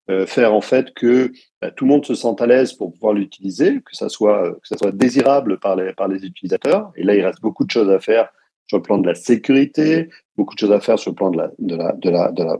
euh, 0.08 0.24
faire 0.24 0.54
en 0.54 0.60
fait 0.60 0.94
que 0.94 1.32
bah, 1.60 1.72
tout 1.72 1.84
le 1.84 1.90
monde 1.90 2.06
se 2.06 2.14
sente 2.14 2.40
à 2.40 2.46
l'aise 2.46 2.74
pour 2.74 2.92
pouvoir 2.92 3.12
l'utiliser, 3.12 3.80
que 3.80 3.96
ça 3.96 4.08
soit 4.08 4.52
que 4.52 4.68
ça 4.68 4.76
soit 4.76 4.92
désirable 4.92 5.58
par 5.58 5.74
les 5.74 5.92
par 5.94 6.06
les 6.06 6.24
utilisateurs. 6.24 6.92
Et 6.94 7.02
là, 7.02 7.16
il 7.16 7.24
reste 7.24 7.40
beaucoup 7.40 7.64
de 7.64 7.70
choses 7.70 7.90
à 7.90 7.98
faire 7.98 8.28
sur 8.66 8.78
le 8.78 8.82
plan 8.82 8.98
de 8.98 9.06
la 9.06 9.14
sécurité, 9.14 10.08
beaucoup 10.36 10.54
de 10.54 10.60
choses 10.60 10.72
à 10.72 10.80
faire 10.80 10.98
sur 10.98 11.12
le 11.12 11.16
plan 11.16 11.30
de 11.30 12.40
la 12.40 12.58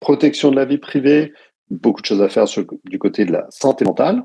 protection 0.00 0.50
de 0.50 0.56
la 0.56 0.64
vie 0.64 0.78
privée, 0.78 1.32
beaucoup 1.70 2.00
de 2.00 2.06
choses 2.06 2.22
à 2.22 2.28
faire 2.28 2.48
sur, 2.48 2.64
du 2.84 2.98
côté 2.98 3.24
de 3.24 3.32
la 3.32 3.46
santé 3.50 3.84
mentale. 3.84 4.24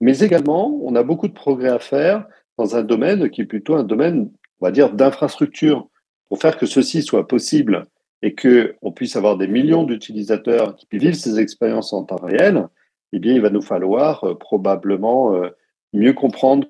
Mais 0.00 0.18
également, 0.18 0.78
on 0.82 0.94
a 0.94 1.02
beaucoup 1.02 1.28
de 1.28 1.32
progrès 1.32 1.70
à 1.70 1.78
faire 1.78 2.26
dans 2.58 2.76
un 2.76 2.82
domaine 2.82 3.30
qui 3.30 3.42
est 3.42 3.46
plutôt 3.46 3.74
un 3.76 3.84
domaine, 3.84 4.30
on 4.60 4.66
va 4.66 4.70
dire, 4.70 4.92
d'infrastructure. 4.92 5.88
Pour 6.28 6.40
faire 6.40 6.58
que 6.58 6.66
ceci 6.66 7.02
soit 7.02 7.28
possible 7.28 7.86
et 8.20 8.34
qu'on 8.34 8.92
puisse 8.92 9.16
avoir 9.16 9.36
des 9.36 9.46
millions 9.46 9.84
d'utilisateurs 9.84 10.74
qui 10.76 10.98
vivent 10.98 11.14
ces 11.14 11.38
expériences 11.38 11.92
en 11.92 12.02
temps 12.02 12.16
réel, 12.16 12.66
eh 13.12 13.18
bien, 13.18 13.34
il 13.34 13.40
va 13.40 13.50
nous 13.50 13.62
falloir 13.62 14.24
euh, 14.24 14.34
probablement 14.34 15.34
euh, 15.34 15.50
mieux 15.92 16.12
comprendre 16.12 16.66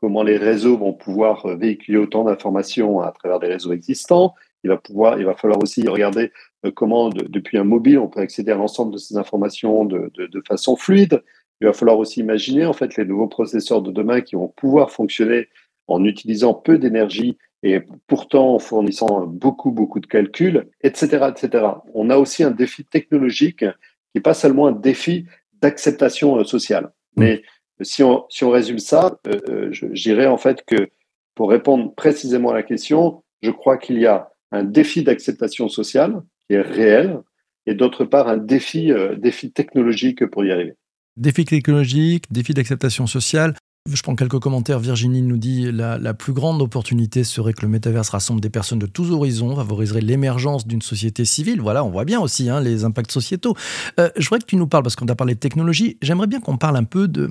comment 0.00 0.22
les 0.22 0.36
réseaux 0.36 0.76
vont 0.76 0.92
pouvoir 0.92 1.46
véhiculer 1.56 1.98
autant 1.98 2.24
d'informations 2.24 3.00
à 3.00 3.12
travers 3.12 3.38
des 3.40 3.48
réseaux 3.48 3.72
existants. 3.72 4.34
Il 4.64 4.70
va 4.70 4.76
pouvoir, 4.76 5.18
il 5.18 5.24
va 5.24 5.34
falloir 5.34 5.62
aussi 5.62 5.86
regarder 5.86 6.32
comment, 6.74 7.10
depuis 7.10 7.58
un 7.58 7.64
mobile, 7.64 7.98
on 7.98 8.08
peut 8.08 8.20
accéder 8.20 8.52
à 8.52 8.56
l'ensemble 8.56 8.92
de 8.92 8.98
ces 8.98 9.16
informations 9.16 9.84
de, 9.84 10.10
de, 10.16 10.42
façon 10.46 10.76
fluide. 10.76 11.22
Il 11.60 11.66
va 11.66 11.72
falloir 11.72 11.98
aussi 11.98 12.20
imaginer 12.20 12.66
en 12.66 12.72
fait 12.72 12.96
les 12.96 13.04
nouveaux 13.04 13.28
processeurs 13.28 13.82
de 13.82 13.90
demain 13.90 14.20
qui 14.20 14.36
vont 14.36 14.48
pouvoir 14.48 14.90
fonctionner 14.90 15.48
en 15.86 16.04
utilisant 16.04 16.54
peu 16.54 16.78
d'énergie 16.78 17.38
et 17.62 17.80
pourtant 18.06 18.54
en 18.54 18.58
fournissant 18.58 19.26
beaucoup, 19.26 19.72
beaucoup 19.72 20.00
de 20.00 20.06
calculs, 20.06 20.68
etc., 20.82 21.30
etc. 21.30 21.66
On 21.94 22.10
a 22.10 22.16
aussi 22.16 22.44
un 22.44 22.50
défi 22.50 22.84
technologique 22.84 23.58
qui 23.58 23.66
n'est 24.14 24.20
pas 24.20 24.34
seulement 24.34 24.68
un 24.68 24.72
défi 24.72 25.26
d'acceptation 25.60 26.38
euh, 26.38 26.44
sociale. 26.44 26.92
Mais 27.16 27.42
si 27.80 28.02
on, 28.02 28.24
si 28.28 28.44
on 28.44 28.50
résume 28.50 28.78
ça, 28.78 29.18
euh, 29.26 29.40
euh 29.48 29.68
je 29.72 29.86
dirais 29.86 30.26
en 30.26 30.36
fait 30.36 30.64
que 30.66 30.88
pour 31.34 31.50
répondre 31.50 31.94
précisément 31.94 32.50
à 32.50 32.54
la 32.54 32.62
question, 32.62 33.22
je 33.42 33.50
crois 33.50 33.78
qu'il 33.78 33.98
y 33.98 34.06
a 34.06 34.28
un 34.50 34.64
défi 34.64 35.02
d'acceptation 35.02 35.68
sociale 35.68 36.22
qui 36.48 36.56
est 36.56 36.60
réel 36.60 37.20
et 37.66 37.74
d'autre 37.74 38.04
part 38.04 38.28
un 38.28 38.38
défi, 38.38 38.90
euh, 38.92 39.14
défi 39.16 39.52
technologique 39.52 40.26
pour 40.26 40.44
y 40.44 40.50
arriver. 40.50 40.74
Défi 41.16 41.44
technologique, 41.44 42.24
défi 42.32 42.54
d'acceptation 42.54 43.06
sociale. 43.06 43.54
Je 43.90 44.02
prends 44.02 44.14
quelques 44.14 44.38
commentaires. 44.38 44.78
Virginie 44.80 45.22
nous 45.22 45.38
dit 45.38 45.72
la, 45.72 45.96
la 45.98 46.12
plus 46.12 46.32
grande 46.32 46.60
opportunité 46.60 47.24
serait 47.24 47.54
que 47.54 47.62
le 47.62 47.68
métaverse 47.68 48.10
rassemble 48.10 48.40
des 48.40 48.50
personnes 48.50 48.78
de 48.78 48.86
tous 48.86 49.10
horizons, 49.10 49.56
favoriserait 49.56 50.02
l'émergence 50.02 50.66
d'une 50.66 50.82
société 50.82 51.24
civile. 51.24 51.60
Voilà, 51.60 51.84
on 51.84 51.90
voit 51.90 52.04
bien 52.04 52.20
aussi 52.20 52.50
hein, 52.50 52.60
les 52.60 52.84
impacts 52.84 53.12
sociétaux. 53.12 53.54
Euh, 53.98 54.10
je 54.16 54.28
voudrais 54.28 54.40
que 54.40 54.46
tu 54.46 54.56
nous 54.56 54.66
parles, 54.66 54.82
parce 54.82 54.96
qu'on 54.96 55.08
a 55.08 55.14
parlé 55.14 55.34
de 55.34 55.40
technologie, 55.40 55.96
j'aimerais 56.02 56.26
bien 56.26 56.40
qu'on 56.40 56.58
parle 56.58 56.76
un 56.76 56.84
peu 56.84 57.08
de, 57.08 57.30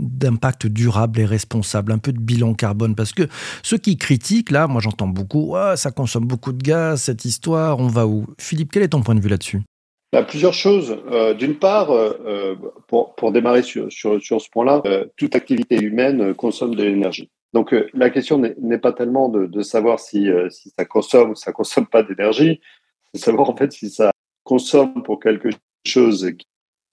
d'impact 0.00 0.66
durable 0.66 1.20
et 1.20 1.26
responsable, 1.26 1.92
un 1.92 1.98
peu 1.98 2.12
de 2.12 2.20
bilan 2.20 2.54
carbone, 2.54 2.94
parce 2.94 3.12
que 3.12 3.28
ceux 3.62 3.78
qui 3.78 3.96
critiquent, 3.96 4.50
là, 4.50 4.66
moi 4.66 4.80
j'entends 4.80 5.08
beaucoup, 5.08 5.54
ça 5.76 5.90
consomme 5.90 6.26
beaucoup 6.26 6.52
de 6.52 6.62
gaz, 6.62 7.02
cette 7.02 7.24
histoire, 7.24 7.78
on 7.78 7.88
va 7.88 8.06
où? 8.06 8.26
Philippe, 8.38 8.72
quel 8.72 8.82
est 8.82 8.88
ton 8.88 9.02
point 9.02 9.14
de 9.14 9.20
vue 9.20 9.28
là-dessus? 9.28 9.62
Bah, 10.12 10.22
plusieurs 10.22 10.52
choses. 10.52 10.98
Euh, 11.10 11.32
D'une 11.32 11.58
part, 11.58 11.90
euh, 11.90 12.12
euh, 12.26 12.54
pour, 12.86 13.32
démarrer 13.32 13.62
sur, 13.62 13.90
ce 13.90 14.50
point-là, 14.50 14.82
toute 15.16 15.34
activité 15.34 15.80
humaine 15.80 16.34
consomme 16.34 16.74
de 16.74 16.84
l'énergie. 16.84 17.30
Donc 17.54 17.74
la 17.92 18.10
question 18.10 18.38
n'est 18.38 18.78
pas 18.78 18.92
tellement 18.92 19.28
de, 19.28 19.62
savoir 19.62 20.00
si, 20.00 20.28
ça 20.78 20.84
consomme 20.84 21.30
ou 21.30 21.34
ça 21.34 21.52
consomme 21.52 21.86
pas 21.86 22.02
d'énergie, 22.02 22.60
c'est 23.12 23.20
savoir 23.20 23.50
en 23.50 23.56
fait 23.56 23.72
si 23.72 23.90
ça 23.90 24.10
consomme 24.42 25.02
pour 25.02 25.20
quelque 25.20 25.50
chose 25.86 26.30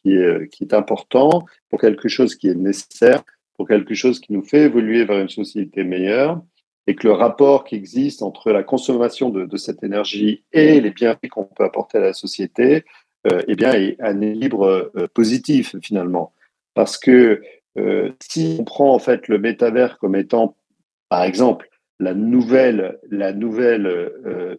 qui 0.03 0.13
est, 0.13 0.73
important, 0.73 1.45
pour 1.69 1.79
quelque 1.79 2.09
chose 2.09 2.35
qui 2.35 2.49
est 2.49 2.55
nécessaire, 2.55 3.23
pour 3.55 3.69
quelque 3.69 3.93
chose 3.93 4.19
qui 4.19 4.33
nous 4.33 4.43
fait 4.43 4.63
évoluer 4.63 5.05
vers 5.05 5.19
une 5.19 5.29
société 5.29 5.85
meilleure 5.85 6.41
et 6.87 6.95
que 6.95 7.07
le 7.07 7.13
rapport 7.13 7.63
qui 7.63 7.75
existe 7.75 8.21
entre 8.21 8.51
la 8.51 8.63
consommation 8.63 9.29
de, 9.29 9.45
de 9.45 9.57
cette 9.57 9.81
énergie 9.83 10.43
et 10.51 10.81
les 10.81 10.91
bienfaits 10.91 11.29
qu'on 11.29 11.45
peut 11.45 11.63
apporter 11.63 11.99
à 11.99 12.01
la 12.01 12.13
société 12.13 12.83
eh 13.25 13.55
bien, 13.55 13.73
un 13.99 14.21
équilibre 14.21 14.91
euh, 14.95 15.07
positif 15.13 15.75
finalement. 15.81 16.33
Parce 16.73 16.97
que 16.97 17.41
euh, 17.77 18.11
si 18.21 18.57
on 18.59 18.63
prend 18.63 18.93
en 18.93 18.99
fait 18.99 19.27
le 19.27 19.37
métavers 19.37 19.97
comme 19.97 20.15
étant, 20.15 20.55
par 21.09 21.23
exemple, 21.23 21.69
la 21.99 22.13
nouvelle, 22.13 22.97
la 23.09 23.33
nouvelle 23.33 24.13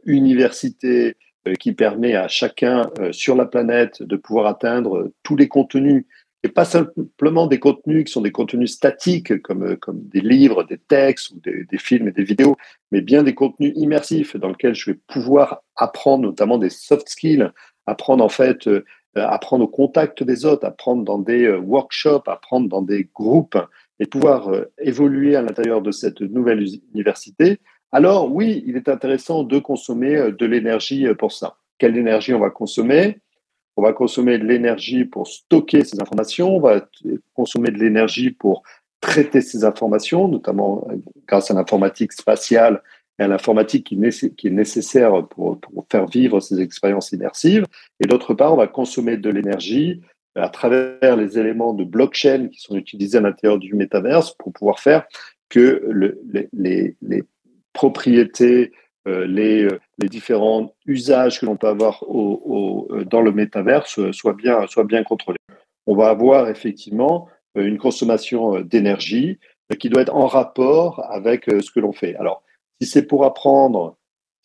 université 0.05 1.17
qui 1.59 1.73
permet 1.73 2.15
à 2.15 2.29
chacun 2.29 2.91
sur 3.13 3.35
la 3.35 3.47
planète 3.47 4.03
de 4.03 4.17
pouvoir 4.17 4.47
atteindre 4.47 5.11
tous 5.23 5.37
les 5.37 5.49
contenus 5.49 6.05
et 6.43 6.49
pas 6.49 6.65
simplement 6.65 7.47
des 7.47 7.59
contenus 7.59 8.05
qui 8.05 8.13
sont 8.13 8.23
des 8.23 8.33
contenus 8.33 8.73
statiques 8.73 9.43
comme, 9.43 9.77
comme 9.77 10.01
des 10.09 10.21
livres, 10.21 10.65
des 10.65 10.79
textes 10.79 11.33
ou 11.33 11.41
des, 11.41 11.79
films 11.79 12.09
et 12.09 12.13
des 12.13 12.25
vidéos, 12.25 12.57
mais 12.93 13.03
bien 13.03 13.23
des 13.23 13.35
contenus 13.35 13.73
immersifs 13.77 14.37
dans 14.37 14.49
lesquels 14.49 14.75
je 14.75 14.91
vais 14.91 14.99
pouvoir 15.07 15.63
apprendre 15.77 16.25
notamment 16.25 16.59
des 16.59 16.71
soft 16.71 17.09
skills, 17.09 17.51
apprendre 17.91 18.25
en 18.25 18.29
fait, 18.29 18.67
euh, 18.67 18.85
apprendre 19.15 19.65
au 19.65 19.69
contact 19.69 20.23
des 20.23 20.45
autres, 20.45 20.67
apprendre 20.67 21.05
dans 21.05 21.19
des 21.19 21.45
euh, 21.45 21.59
workshops, 21.59 22.29
apprendre 22.29 22.69
dans 22.69 22.83
des 22.83 23.09
groupes 23.13 23.59
et 23.99 24.07
pouvoir 24.07 24.49
euh, 24.49 24.73
évoluer 24.79 25.37
à 25.37 25.43
l'intérieur 25.43 25.83
de 25.83 25.91
cette 25.91 26.21
nouvelle 26.21 26.65
université, 26.95 27.59
alors 27.93 28.33
oui, 28.33 28.63
il 28.67 28.77
est 28.77 28.89
intéressant 28.89 29.43
de 29.43 29.59
consommer 29.59 30.31
de 30.31 30.47
l'énergie 30.47 31.13
pour 31.19 31.33
ça. 31.33 31.57
Quelle 31.77 31.97
énergie 31.97 32.33
on 32.33 32.39
va 32.39 32.51
consommer? 32.51 33.19
On 33.77 33.83
va 33.83 33.93
consommer 33.93 34.39
de 34.39 34.45
l'énergie 34.45 35.05
pour 35.05 35.27
stocker 35.27 35.85
ces 35.85 36.01
informations, 36.01 36.57
on 36.57 36.61
va 36.61 36.87
consommer 37.35 37.71
de 37.71 37.79
l'énergie 37.79 38.31
pour 38.31 38.63
traiter 39.01 39.41
ces 39.41 39.65
informations, 39.65 40.29
notamment 40.29 40.87
grâce 41.27 41.51
à 41.51 41.55
l'informatique 41.55 42.13
spatiale 42.13 42.83
à 43.21 43.29
l'informatique 43.29 43.87
qui, 43.87 43.95
est 44.47 44.51
nécessaire 44.51 45.27
pour, 45.29 45.61
faire 45.91 46.07
vivre 46.07 46.41
ces 46.41 46.61
expériences 46.61 47.13
immersives. 47.13 47.67
Et 48.01 48.07
d'autre 48.07 48.35
part, 48.35 48.55
on 48.55 48.57
va 48.57 48.67
consommer 48.67 49.17
de 49.17 49.31
l'énergie 49.31 50.01
à 50.35 50.49
travers 50.49 51.17
les 51.17 51.39
éléments 51.39 51.75
de 51.75 51.85
blockchain 51.85 52.49
qui 52.49 52.61
sont 52.61 52.77
utilisés 52.77 53.19
à 53.19 53.21
l'intérieur 53.21 53.59
du 53.59 53.75
métaverse 53.75 54.35
pour 54.39 54.53
pouvoir 54.53 54.81
faire 54.81 55.07
que 55.49 55.83
le, 55.91 56.21
les, 56.53 56.97
propriétés, 57.73 58.73
euh, 59.09 59.27
les, 59.27 59.69
les, 59.99 60.09
différents 60.09 60.73
usages 60.87 61.41
que 61.41 61.47
l'on 61.47 61.57
peut 61.57 61.69
avoir 61.69 62.05
euh, 62.05 63.05
dans 63.05 63.21
le 63.21 63.33
métaverse 63.33 64.11
soient 64.13 64.35
bien, 64.35 64.67
soient 64.67 64.85
bien 64.85 65.03
contrôlés. 65.03 65.39
On 65.87 65.97
va 65.97 66.09
avoir 66.09 66.49
effectivement 66.49 67.29
euh, 67.59 67.65
une 67.65 67.79
consommation 67.79 68.61
d'énergie 68.61 69.39
qui 69.79 69.89
doit 69.89 70.03
être 70.03 70.15
en 70.15 70.27
rapport 70.27 71.05
avec 71.11 71.45
ce 71.45 71.71
que 71.71 71.79
l'on 71.79 71.93
fait. 71.93 72.17
Alors, 72.17 72.43
si 72.81 72.89
c'est 72.89 73.07
pour 73.07 73.25
apprendre, 73.25 73.97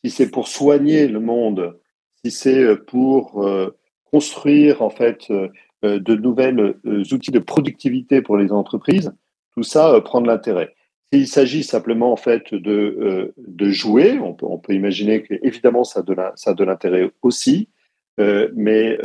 si 0.04 0.12
c'est 0.12 0.30
pour 0.30 0.48
soigner 0.48 1.08
le 1.08 1.20
monde, 1.20 1.80
si 2.24 2.32
c'est 2.32 2.64
euh, 2.64 2.76
pour 2.76 3.46
euh, 3.46 3.78
construire 4.12 4.82
en 4.82 4.90
fait 4.90 5.32
euh, 5.32 5.50
de 5.84 6.16
nouvelles 6.16 6.76
outils 7.12 7.32
de 7.32 7.40
productivité 7.40 8.22
pour 8.22 8.38
les 8.38 8.52
entreprises, 8.52 9.14
tout 9.56 9.64
ça 9.64 10.02
prend 10.02 10.20
de 10.20 10.28
l'intérêt. 10.28 10.74
S'il 11.14 11.28
s'agit 11.28 11.64
simplement 11.64 12.12
en 12.12 12.16
fait 12.16 12.54
de, 12.56 13.34
de 13.38 13.70
jouer, 13.70 14.18
on 14.18 14.34
peut, 14.34 14.48
on 14.50 14.58
peut 14.58 14.74
imaginer 14.74 15.22
que 15.22 15.36
évidemment 15.44 15.84
ça 15.84 16.00
a 16.00 16.54
de 16.54 16.64
l'intérêt 16.64 17.12
aussi, 17.22 17.70
mais, 18.18 18.98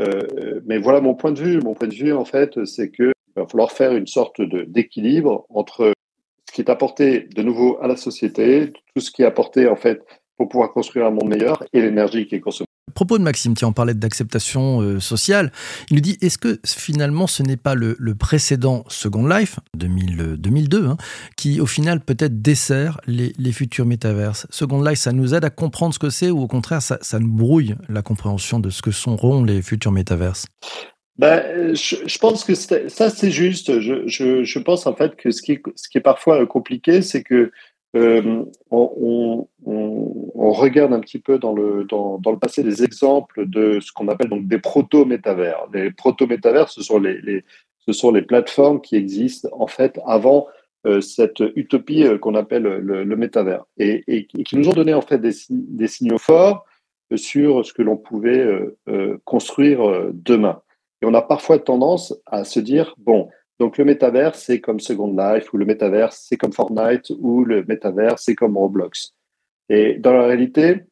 mais 0.65 0.79
voilà 0.79 1.03
mon 1.03 1.15
point 1.15 1.33
de 1.33 1.41
vue. 1.41 1.61
Mon 1.61 1.75
point 1.75 1.89
de 1.89 1.95
vue 1.95 2.15
en 2.15 2.25
fait, 2.25 2.65
c'est 2.65 2.91
qu'il 2.91 3.13
va 3.37 3.47
falloir 3.47 3.73
faire 3.73 3.93
une 3.95 4.07
sorte 4.07 4.41
d'équilibre 4.41 5.45
entre 5.51 5.93
ce 6.50 6.52
qui 6.52 6.62
est 6.62 6.71
apporté 6.71 7.28
de 7.33 7.42
nouveau 7.42 7.78
à 7.80 7.87
la 7.87 7.97
société, 7.97 8.73
tout 8.92 9.00
ce 9.00 9.12
qui 9.12 9.23
est 9.23 9.25
apporté 9.25 9.69
en 9.69 9.76
fait 9.76 10.00
pour 10.37 10.49
pouvoir 10.49 10.73
construire 10.73 11.07
un 11.07 11.11
monde 11.12 11.28
meilleur 11.28 11.62
et 11.73 11.80
l'énergie 11.80 12.26
qui 12.26 12.35
est 12.35 12.40
consommée. 12.40 12.66
À 12.88 12.92
propos 12.92 13.19
de 13.19 13.23
Maxime, 13.23 13.54
tiens, 13.54 13.69
on 13.69 13.73
parlait 13.73 13.95
d'acceptation 13.95 14.80
euh, 14.80 14.99
sociale. 14.99 15.52
Il 15.90 15.95
nous 15.95 16.00
dit 16.00 16.19
est-ce 16.21 16.38
que 16.38 16.59
finalement 16.66 17.28
ce 17.28 17.45
n'est 17.45 17.57
pas 17.57 17.76
le, 17.76 17.95
précédent 18.19 18.85
Second 18.88 19.28
Life, 19.28 19.61
2000, 19.76 20.35
2002, 20.38 20.88
hein, 20.88 20.97
qui 21.37 21.61
au 21.61 21.66
final 21.66 22.00
peut-être 22.00 22.42
dessert 22.42 23.00
les, 23.07 23.33
les, 23.38 23.52
futurs 23.52 23.87
métaverses? 23.87 24.49
Second 24.50 24.83
Life, 24.83 24.99
ça 24.99 25.12
nous 25.12 25.35
aide 25.35 25.45
à 25.45 25.50
comprendre 25.50 25.95
ce 25.95 26.00
que 26.00 26.11
c'est 26.11 26.33
ou 26.33 26.40
au 26.40 26.49
contraire, 26.49 26.83
ça, 26.83 26.99
ça 27.00 27.21
nous 27.21 27.33
brouille 27.33 27.76
la 27.88 28.02
compréhension 28.02 28.59
de 28.59 28.71
ce 28.71 28.83
que 28.83 28.90
seront 28.90 29.45
les 29.45 29.62
futurs 29.62 29.92
métaverses? 29.92 30.47
Ben, 31.21 31.75
je, 31.75 31.97
je, 32.07 32.19
pense 32.19 32.45
que 32.45 32.55
ça, 32.55 33.11
c'est 33.11 33.31
juste. 33.31 33.79
Je, 33.81 34.07
je, 34.07 34.43
je, 34.43 34.59
pense 34.59 34.87
en 34.87 34.95
fait 34.95 35.17
que 35.17 35.31
ce 35.31 35.43
qui, 35.43 35.59
ce 35.77 35.89
qui 35.91 35.99
est 35.99 36.00
parfois 36.00 36.47
compliqué, 36.47 37.03
c'est 37.03 37.23
que 37.23 37.53
euh, 37.95 38.45
on, 38.71 39.47
on, 39.67 40.50
regarde 40.53 40.95
un 40.95 41.00
petit 41.00 41.19
peu 41.19 41.39
dans 41.39 41.53
le, 41.53 41.85
dans, 41.85 42.19
dans 42.19 42.33
le 42.33 42.39
passé 42.39 42.62
des 42.62 42.83
exemples 42.85 43.47
de 43.47 43.81
ce 43.81 43.93
qu'on 43.93 44.09
appelle 44.09 44.31
donc 44.31 44.49
des 44.49 44.59
proto-métavers. 44.59 45.67
Les 45.75 45.91
proto-métavers, 45.91 46.71
ce, 46.71 46.83
sont 46.83 46.99
les, 46.99 47.45
ce 47.87 47.93
sont 47.93 48.12
les 48.12 48.23
plateformes 48.23 48.81
qui 48.81 48.97
existent 48.97 49.49
en 49.53 49.67
fait 49.67 50.00
avant 50.07 50.47
euh, 50.87 51.03
cette 51.03 51.43
utopie 51.57 52.05
euh, 52.05 52.17
qu'on 52.17 52.35
appelle 52.35 52.62
le, 52.62 53.17
métavers 53.17 53.65
et, 53.77 54.03
et, 54.09 54.29
et, 54.39 54.45
qui 54.45 54.57
nous 54.57 54.69
ont 54.71 54.73
donné 54.73 54.95
en 54.95 55.03
fait 55.03 55.19
des, 55.19 55.35
des 55.50 55.87
signaux 55.87 56.17
forts 56.17 56.65
sur 57.15 57.67
ce 57.67 57.75
que 57.75 57.83
l'on 57.83 57.99
pouvait 57.99 58.39
euh, 58.39 58.79
euh 58.89 59.19
construire 59.27 59.81
demain. 60.15 60.62
Et 61.02 61.07
on 61.07 61.14
a 61.14 61.23
parfois 61.23 61.59
tendance 61.59 62.14
à 62.26 62.45
se 62.45 62.61
dire, 62.61 62.95
bon, 62.99 63.28
donc 63.59 63.76
le 63.76 63.85
métavers, 63.85 64.35
c'est 64.35 64.61
comme 64.61 64.80
Second 64.80 65.14
Life, 65.14 65.52
ou 65.52 65.59
le 65.59 65.66
métavers, 65.66 66.12
c'est 66.12 66.37
comme 66.37 66.52
Fortnite, 66.52 67.12
ou 67.19 67.45
le 67.45 67.64
métavers, 67.64 68.19
c'est 68.19 68.35
comme 68.35 68.57
Roblox. 68.57 69.14
Et 69.69 69.95
dans 69.99 70.12
la 70.12 70.26
réalité, 70.26 70.85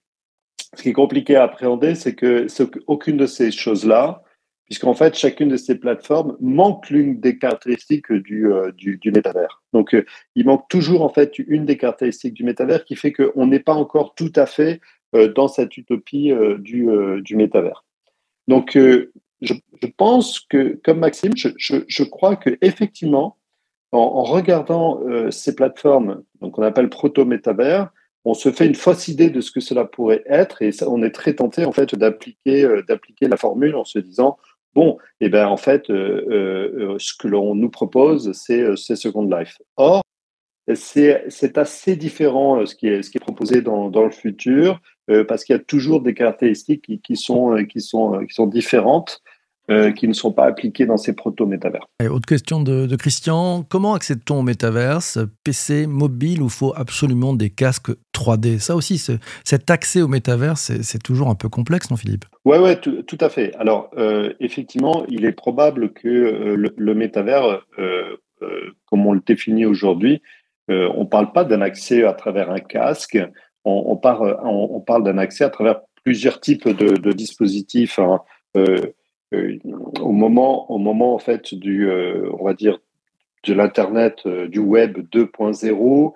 ce 0.77 0.83
qui 0.83 0.91
est 0.91 0.95
compliqué 0.95 1.37
à 1.37 1.45
appréhender, 1.45 1.95
c'est 1.95 2.15
que 2.15 2.47
aucune 2.87 3.17
de 3.17 3.27
ces 3.27 3.51
choses-là, 3.51 4.23
puisqu'en 4.67 4.93
fait, 4.93 5.17
chacune 5.17 5.49
de 5.49 5.57
ces 5.57 5.77
plateformes 5.77 6.37
manque 6.41 6.91
l'une 6.91 7.21
des 7.21 7.39
caractéristiques 7.39 8.13
du, 8.13 8.53
euh, 8.53 8.71
métavers. 9.07 9.63
Donc, 9.73 9.95
euh, 9.95 10.05
il 10.35 10.45
manque 10.45 10.69
toujours, 10.69 11.03
en 11.03 11.09
fait, 11.09 11.39
une 11.39 11.65
des 11.65 11.79
caractéristiques 11.79 12.35
du 12.35 12.45
métavers 12.45 12.85
qui 12.85 12.97
fait 12.97 13.13
qu'on 13.13 13.47
n'est 13.47 13.61
pas 13.61 13.73
encore 13.73 14.15
tout 14.15 14.33
à 14.37 14.45
fait 14.45 14.83
euh, 15.15 15.33
dans 15.33 15.49
cette 15.49 15.75
utopie 15.79 16.33
du, 16.59 16.87
du 17.23 17.37
métavers. 17.37 17.87
Donc, 18.47 18.79
je, 19.41 19.55
pense 19.97 20.41
que, 20.41 20.79
comme 20.85 20.99
Maxime, 20.99 21.33
je, 21.35 22.03
crois 22.05 22.37
que 22.37 22.59
effectivement, 22.61 23.37
en, 23.93 24.23
regardant 24.25 25.01
ces 25.31 25.55
plateformes, 25.55 26.23
donc 26.41 26.59
on 26.59 26.63
appelle 26.63 26.89
proto-métavers, 26.89 27.91
on 28.25 28.35
se 28.35 28.51
fait 28.51 28.67
une 28.67 28.75
fausse 28.75 29.09
idée 29.09 29.31
de 29.31 29.41
ce 29.41 29.51
que 29.51 29.61
cela 29.61 29.85
pourrait 29.85 30.25
être 30.27 30.61
et 30.61 30.71
on 30.87 31.03
est 31.03 31.13
très 31.13 31.35
tenté 31.35 31.65
en 31.65 31.73
fait 31.73 31.95
d'appliquer 31.95 32.69
d'appliquer 32.87 33.29
la 33.29 33.37
formule 33.37 33.77
en 33.77 33.85
se 33.85 33.99
disant 34.01 34.37
bon 34.75 34.99
eh 35.21 35.31
ben 35.31 35.47
en 35.47 35.57
fait 35.57 35.87
ce 35.87 37.17
que 37.17 37.29
l'on 37.29 37.55
nous 37.55 37.71
propose 37.71 38.33
c'est 38.33 38.77
Second 38.77 39.25
Life. 39.25 39.59
Or 39.77 40.03
c'est 40.75 41.57
assez 41.57 41.97
différent 41.97 42.67
ce 42.67 42.75
qui 42.75 42.89
est, 42.89 43.03
ce 43.03 43.11
qui 43.11 43.17
est 43.17 43.21
proposé 43.21 43.63
dans 43.63 43.89
le 43.89 44.11
futur 44.11 44.81
parce 45.27 45.45
qu'il 45.45 45.55
y 45.55 45.59
a 45.59 45.63
toujours 45.63 46.03
des 46.03 46.15
caractéristiques 46.15 46.83
qui, 46.83 47.01
qui 47.01 47.17
sont, 47.17 47.57
qui, 47.65 47.81
sont, 47.81 48.25
qui 48.27 48.35
sont 48.35 48.47
différentes 48.47 49.23
euh, 49.71 49.93
qui 49.93 50.09
ne 50.09 50.15
sont 50.15 50.33
pas 50.33 50.47
appliqués 50.47 50.87
dans 50.87 50.97
ces 50.97 51.13
proto-métavers. 51.13 51.87
autre 52.11 52.25
question 52.25 52.63
de, 52.63 52.97
Christian, 52.97 53.67
comment 53.69 53.93
accède-t-on 53.93 54.39
au 54.39 54.43
métaverse 54.43 55.19
PC, 55.45 55.87
mobile 55.87 56.41
ou 56.41 56.49
faut 56.49 56.73
absolument 56.75 57.35
des 57.35 57.51
casques 57.51 57.91
3D 58.15 58.61
Ça 58.61 58.75
aussi, 58.75 58.97
cet 59.45 59.71
accès 59.71 60.01
au 60.01 60.09
métaverse, 60.09 60.73
c'est 60.81 61.03
toujours 61.03 61.29
un 61.29 61.35
peu 61.35 61.51
complexe, 61.51 61.91
non 61.91 61.99
Philippe? 61.99 62.25
Oui, 62.47 62.57
ouais, 62.57 62.81
tout, 62.81 63.19
à 63.21 63.29
fait. 63.29 63.55
Alors, 63.57 63.91
euh, 63.99 64.33
effectivement, 64.41 65.05
il 65.07 65.27
est 65.27 65.33
probable 65.33 65.93
que 65.93 66.09
euh, 66.09 66.57
le, 66.57 66.73
le, 66.75 66.95
métavers, 66.95 67.61
comme 68.87 69.07
on 69.07 69.13
le 69.13 69.21
définit 69.21 69.67
aujourd'hui, 69.67 70.23
on 70.71 71.01
ne 71.01 71.09
parle 71.09 71.33
pas 71.33 71.45
d'un 71.45 71.61
accès 71.61 72.05
à 72.05 72.15
travers 72.15 72.51
un 72.51 72.61
casque, 72.61 73.19
on, 73.65 73.97
parle, 73.97 74.39
on, 74.45 74.81
parle 74.81 75.05
d'un 75.05 75.19
accès 75.19 75.45
à 75.45 75.51
travers 75.51 75.81
plusieurs 76.05 76.41
types 76.41 76.69
de, 76.69 77.13
dispositifs. 77.13 77.99
Hein. 77.99 78.21
Euh, 79.35 79.59
au 80.01 80.13
moment, 80.13 80.71
au 80.71 80.79
moment 80.79 81.15
en 81.15 81.19
fait 81.19 81.55
du, 81.55 81.89
euh, 81.91 82.31
on 82.39 82.45
va 82.45 82.55
dire, 82.55 82.79
de 83.45 83.53
l'internet, 83.53 84.21
euh, 84.27 84.49
du 84.49 84.59
web 84.59 84.99
2.0, 85.13 86.15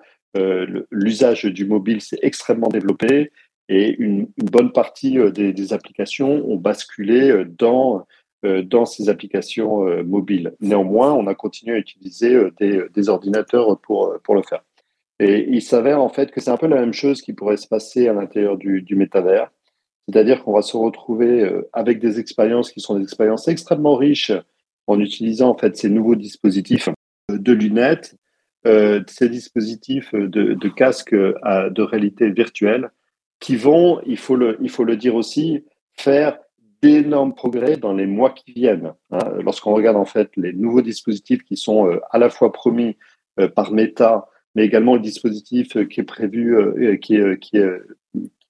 l'usage 0.89 1.45
du 1.45 1.65
mobile 1.65 2.01
s'est 2.01 2.17
extrêmement 2.23 2.69
développé 2.69 3.31
et 3.69 3.95
une, 3.99 4.27
bonne 4.37 4.71
partie 4.71 5.19
des, 5.31 5.73
applications 5.73 6.43
ont 6.49 6.57
basculé 6.57 7.45
dans 7.57 8.05
dans 8.43 8.85
ces 8.85 9.07
applications 9.07 10.03
mobiles. 10.03 10.53
Néanmoins, 10.59 11.13
on 11.13 11.27
a 11.27 11.35
continué 11.35 11.75
à 11.75 11.79
utiliser 11.79 12.35
des, 12.59 13.09
ordinateurs 13.09 13.79
pour, 13.79 14.15
pour 14.21 14.35
le 14.35 14.41
faire. 14.41 14.63
Et 15.23 15.47
il 15.49 15.61
s'avère 15.61 16.01
en 16.01 16.09
fait 16.09 16.31
que 16.31 16.41
c'est 16.41 16.49
un 16.49 16.57
peu 16.57 16.67
la 16.67 16.81
même 16.81 16.93
chose 16.93 17.21
qui 17.21 17.31
pourrait 17.31 17.55
se 17.55 17.67
passer 17.67 18.09
à 18.09 18.13
l'intérieur 18.13 18.57
du, 18.57 18.85
métavers. 18.95 19.49
C'est-à-dire 20.05 20.43
qu'on 20.43 20.51
va 20.51 20.61
se 20.61 20.75
retrouver 20.75 21.43
euh, 21.43 21.69
avec 21.71 21.99
des 21.99 22.19
expériences 22.19 22.71
qui 22.71 22.81
sont 22.81 22.95
des 22.95 23.03
expériences 23.03 23.47
extrêmement 23.47 23.95
riches 23.95 24.33
en 24.85 24.99
utilisant 24.99 25.51
en 25.51 25.57
fait 25.57 25.77
ces 25.77 25.89
nouveaux 25.89 26.15
dispositifs 26.15 26.89
de 27.29 27.53
lunettes, 27.53 28.17
euh, 28.67 29.01
ces 29.07 29.29
dispositifs 29.29 30.13
de, 30.13 30.55
de 30.55 30.69
casques 30.69 31.15
de 31.15 31.81
réalité 31.81 32.29
virtuelle 32.29 32.91
qui 33.39 33.55
vont, 33.55 34.01
il 34.05 34.17
faut 34.17 34.35
le, 34.35 34.57
il 34.61 34.69
faut 34.69 34.83
le 34.83 34.97
dire 34.97 35.15
aussi, 35.15 35.63
faire 35.93 36.37
d'énormes 36.81 37.33
progrès 37.33 37.77
dans 37.77 37.93
les 37.93 38.07
mois 38.07 38.31
qui 38.31 38.51
viennent. 38.51 38.93
Hein. 39.11 39.19
Lorsqu'on 39.41 39.73
regarde 39.73 39.95
en 39.95 40.05
fait 40.05 40.31
les 40.35 40.51
nouveaux 40.51 40.81
dispositifs 40.81 41.43
qui 41.43 41.55
sont 41.55 41.87
euh, 41.87 42.01
à 42.11 42.17
la 42.17 42.29
fois 42.29 42.51
promis 42.51 42.97
par 43.55 43.71
Meta, 43.71 44.27
mais 44.55 44.65
également 44.65 44.95
le 44.95 45.01
dispositif 45.01 45.87
qui 45.87 45.99
est 45.99 46.03
prévu, 46.03 46.55
qui 46.99 47.15
est, 47.15 47.39
qui 47.39 47.57
est 47.57 47.69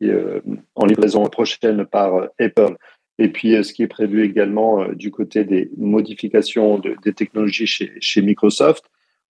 euh, 0.09 0.41
en 0.75 0.85
livraison 0.85 1.23
prochaine 1.25 1.85
par 1.85 2.15
euh, 2.15 2.27
Apple. 2.39 2.75
Et 3.19 3.29
puis, 3.29 3.55
euh, 3.55 3.63
ce 3.63 3.73
qui 3.73 3.83
est 3.83 3.87
prévu 3.87 4.23
également 4.23 4.87
du 4.89 5.11
côté 5.11 5.45
des 5.45 5.69
modifications 5.77 6.79
des 6.79 7.13
technologies 7.13 7.67
chez, 7.67 8.21
Microsoft, 8.21 8.83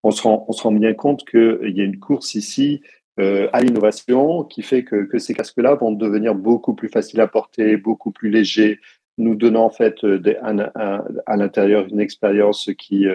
on 0.04 0.12
se, 0.12 0.22
rend, 0.24 0.46
on 0.48 0.54
se 0.54 0.64
rend 0.64 0.72
bien 0.72 0.94
compte 0.94 1.28
qu'il 1.30 1.74
y 1.76 1.82
a 1.82 1.84
une 1.84 2.00
course 2.00 2.36
ici 2.36 2.82
à 3.18 3.62
l'innovation 3.62 4.44
qui 4.44 4.64
fait 4.64 4.84
que, 4.84 5.06
que 5.06 5.20
ces 5.20 5.36
casques-là 5.36 5.76
vont 5.76 5.92
devenir 5.92 6.34
beaucoup 6.34 6.74
plus 6.74 6.90
faciles 6.90 7.22
à 7.22 7.28
porter, 7.28 7.78
beaucoup 7.78 8.10
plus 8.10 8.32
légers, 8.32 8.80
nous 9.20 9.36
donnant 9.36 9.66
en 9.66 9.70
fait 9.70 10.04
des, 10.04 10.36
à 10.36 11.38
l'intérieur 11.38 11.86
une 11.88 12.00
expérience 12.00 12.72
qui, 12.76 13.06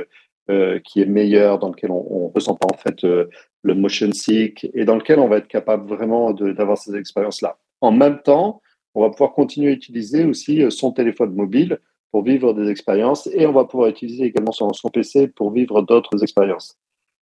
qui 0.85 1.01
est 1.01 1.07
meilleure, 1.07 1.59
dans 1.59 1.69
laquelle 1.69 1.91
on 1.91 2.29
ne 2.29 2.35
ressent 2.35 2.55
pas 2.55 2.69
en 2.73 2.77
fait 2.77 3.03
le 3.03 3.75
motion 3.75 4.11
sick, 4.13 4.67
et 4.75 4.85
dans 4.85 4.97
lequel 4.97 5.19
on 5.19 5.29
va 5.29 5.39
être 5.39 5.49
capable 5.49 5.89
vraiment 5.89 6.33
d'avoir 6.33 6.79
ces 6.79 6.97
expériences-là. 6.97 7.59
En 7.81 7.93
même 7.93 8.21
temps, 8.23 8.61
on 8.95 9.03
va 9.03 9.11
pouvoir 9.11 9.33
continuer 9.33 9.69
à 9.69 9.73
utiliser 9.73 10.25
aussi 10.25 10.63
euh, 10.63 10.71
son 10.71 10.93
téléphone 10.93 11.35
mobile 11.35 11.79
pour 12.11 12.23
vivre 12.25 12.55
des 12.55 12.71
expériences, 12.71 13.29
et 13.33 13.47
on 13.47 13.53
va 13.53 13.65
pouvoir 13.65 13.91
utiliser 13.91 14.25
également 14.25 14.53
son, 14.53 14.73
son 14.73 14.89
PC 14.89 15.29
pour 15.29 15.53
vivre 15.53 15.83
d'autres 15.83 16.23
expériences. 16.23 16.77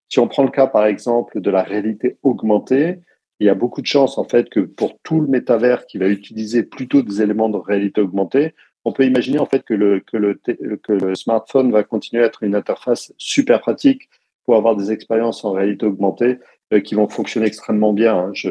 Si 0.09 0.21
on 0.21 0.29
prend 0.29 0.45
le 0.45 0.51
cas, 0.51 0.69
par 0.69 0.87
exemple, 0.87 1.41
de 1.41 1.51
la 1.51 1.63
réalité 1.63 2.17
augmentée, 2.23 3.01
il 3.41 3.47
y 3.47 3.51
a 3.51 3.55
beaucoup 3.55 3.83
de 3.83 3.87
chances, 3.87 4.17
en 4.17 4.25
fait, 4.25 4.49
que 4.49 4.61
pour 4.61 4.99
tout 5.03 5.21
le 5.21 5.27
métavers 5.27 5.87
qui 5.87 5.99
va 5.99 6.09
utiliser 6.09 6.63
plutôt 6.63 7.03
des 7.03 7.21
éléments 7.21 7.49
de 7.49 7.59
réalité 7.59 8.01
augmentée, 8.01 8.55
on 8.87 8.93
peut 8.93 9.05
imaginer, 9.05 9.41
en 9.41 9.47
fait, 9.47 9.65
que 9.65 9.75
le, 9.75 11.15
smartphone 11.17 11.73
va 11.73 11.83
continuer 11.83 12.23
à 12.23 12.27
être 12.27 12.45
une 12.45 12.55
interface 12.55 13.13
super 13.19 13.61
pratique 13.61 14.09
pour 14.45 14.55
avoir 14.55 14.77
des 14.77 14.93
expériences 14.93 15.45
en 15.45 15.51
réalité 15.51 15.87
augmentée 15.87 16.39
euh, 16.73 16.79
qui 16.79 16.95
vont 16.95 17.09
fonctionner 17.09 17.47
extrêmement 17.47 17.93
bien. 17.93 18.17
Hein. 18.17 18.31
Je, 18.33 18.51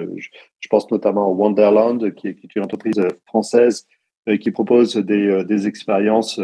pense 0.70 0.92
notamment 0.92 1.28
à 1.28 1.30
Wonderland, 1.30 2.14
qui 2.16 2.28
est, 2.28 2.36
qui 2.36 2.48
est 2.48 2.56
une 2.58 2.64
entreprise 2.64 3.00
euh, 3.00 3.08
française 3.26 3.88
euh, 4.28 4.36
qui 4.36 4.52
propose 4.52 4.98
des, 4.98 5.46
des 5.46 5.68
expériences 5.68 6.42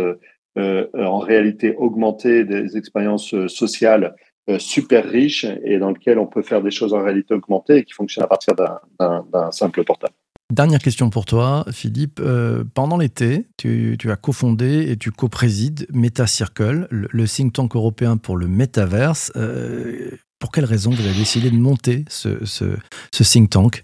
en 0.56 1.19
réalité 1.19 1.75
augmentée, 1.75 2.45
des 2.45 2.77
expériences 2.77 3.36
sociales 3.47 4.15
super 4.58 5.06
riches 5.06 5.45
et 5.63 5.80
dans 5.80 5.91
lesquelles 5.91 6.19
on 6.19 6.27
peut 6.27 6.41
faire 6.41 6.62
des 6.62 6.71
choses 6.71 6.93
en 6.93 7.04
réalité 7.04 7.34
augmentée 7.34 7.77
et 7.77 7.84
qui 7.84 7.93
fonctionnent 7.93 8.25
à 8.25 8.27
partir 8.27 8.54
d'un 8.56 9.51
simple 9.51 9.84
portable. 9.84 10.13
Dernière 10.51 10.79
question 10.79 11.09
pour 11.09 11.23
toi, 11.23 11.63
Philippe. 11.71 12.19
Euh, 12.19 12.65
pendant 12.73 12.97
l'été, 12.97 13.45
tu, 13.57 13.97
as 14.09 14.17
cofondé 14.17 14.91
et 14.91 14.97
tu 14.97 15.09
co-présides 15.09 15.87
MetaCircle, 15.93 16.87
le, 16.91 17.25
think 17.25 17.53
tank 17.53 17.73
européen 17.73 18.17
pour 18.17 18.35
le 18.35 18.49
métaverse. 18.49 19.31
Euh, 19.37 20.09
pour 20.39 20.51
quelle 20.51 20.65
raison 20.65 20.89
vous 20.89 21.05
avez 21.05 21.17
décidé 21.17 21.51
de 21.51 21.55
monter 21.55 22.03
ce, 22.09 22.33
think 23.23 23.49
tank? 23.49 23.83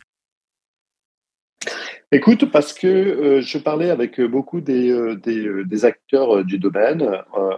Écoute, 2.11 2.51
parce 2.51 2.73
que 2.73 2.87
euh, 2.87 3.41
je 3.41 3.57
parlais 3.59 3.89
avec 3.89 4.19
beaucoup 4.19 4.59
des, 4.59 4.91
acteurs 5.85 6.43
du 6.43 6.59
domaine 6.59 7.09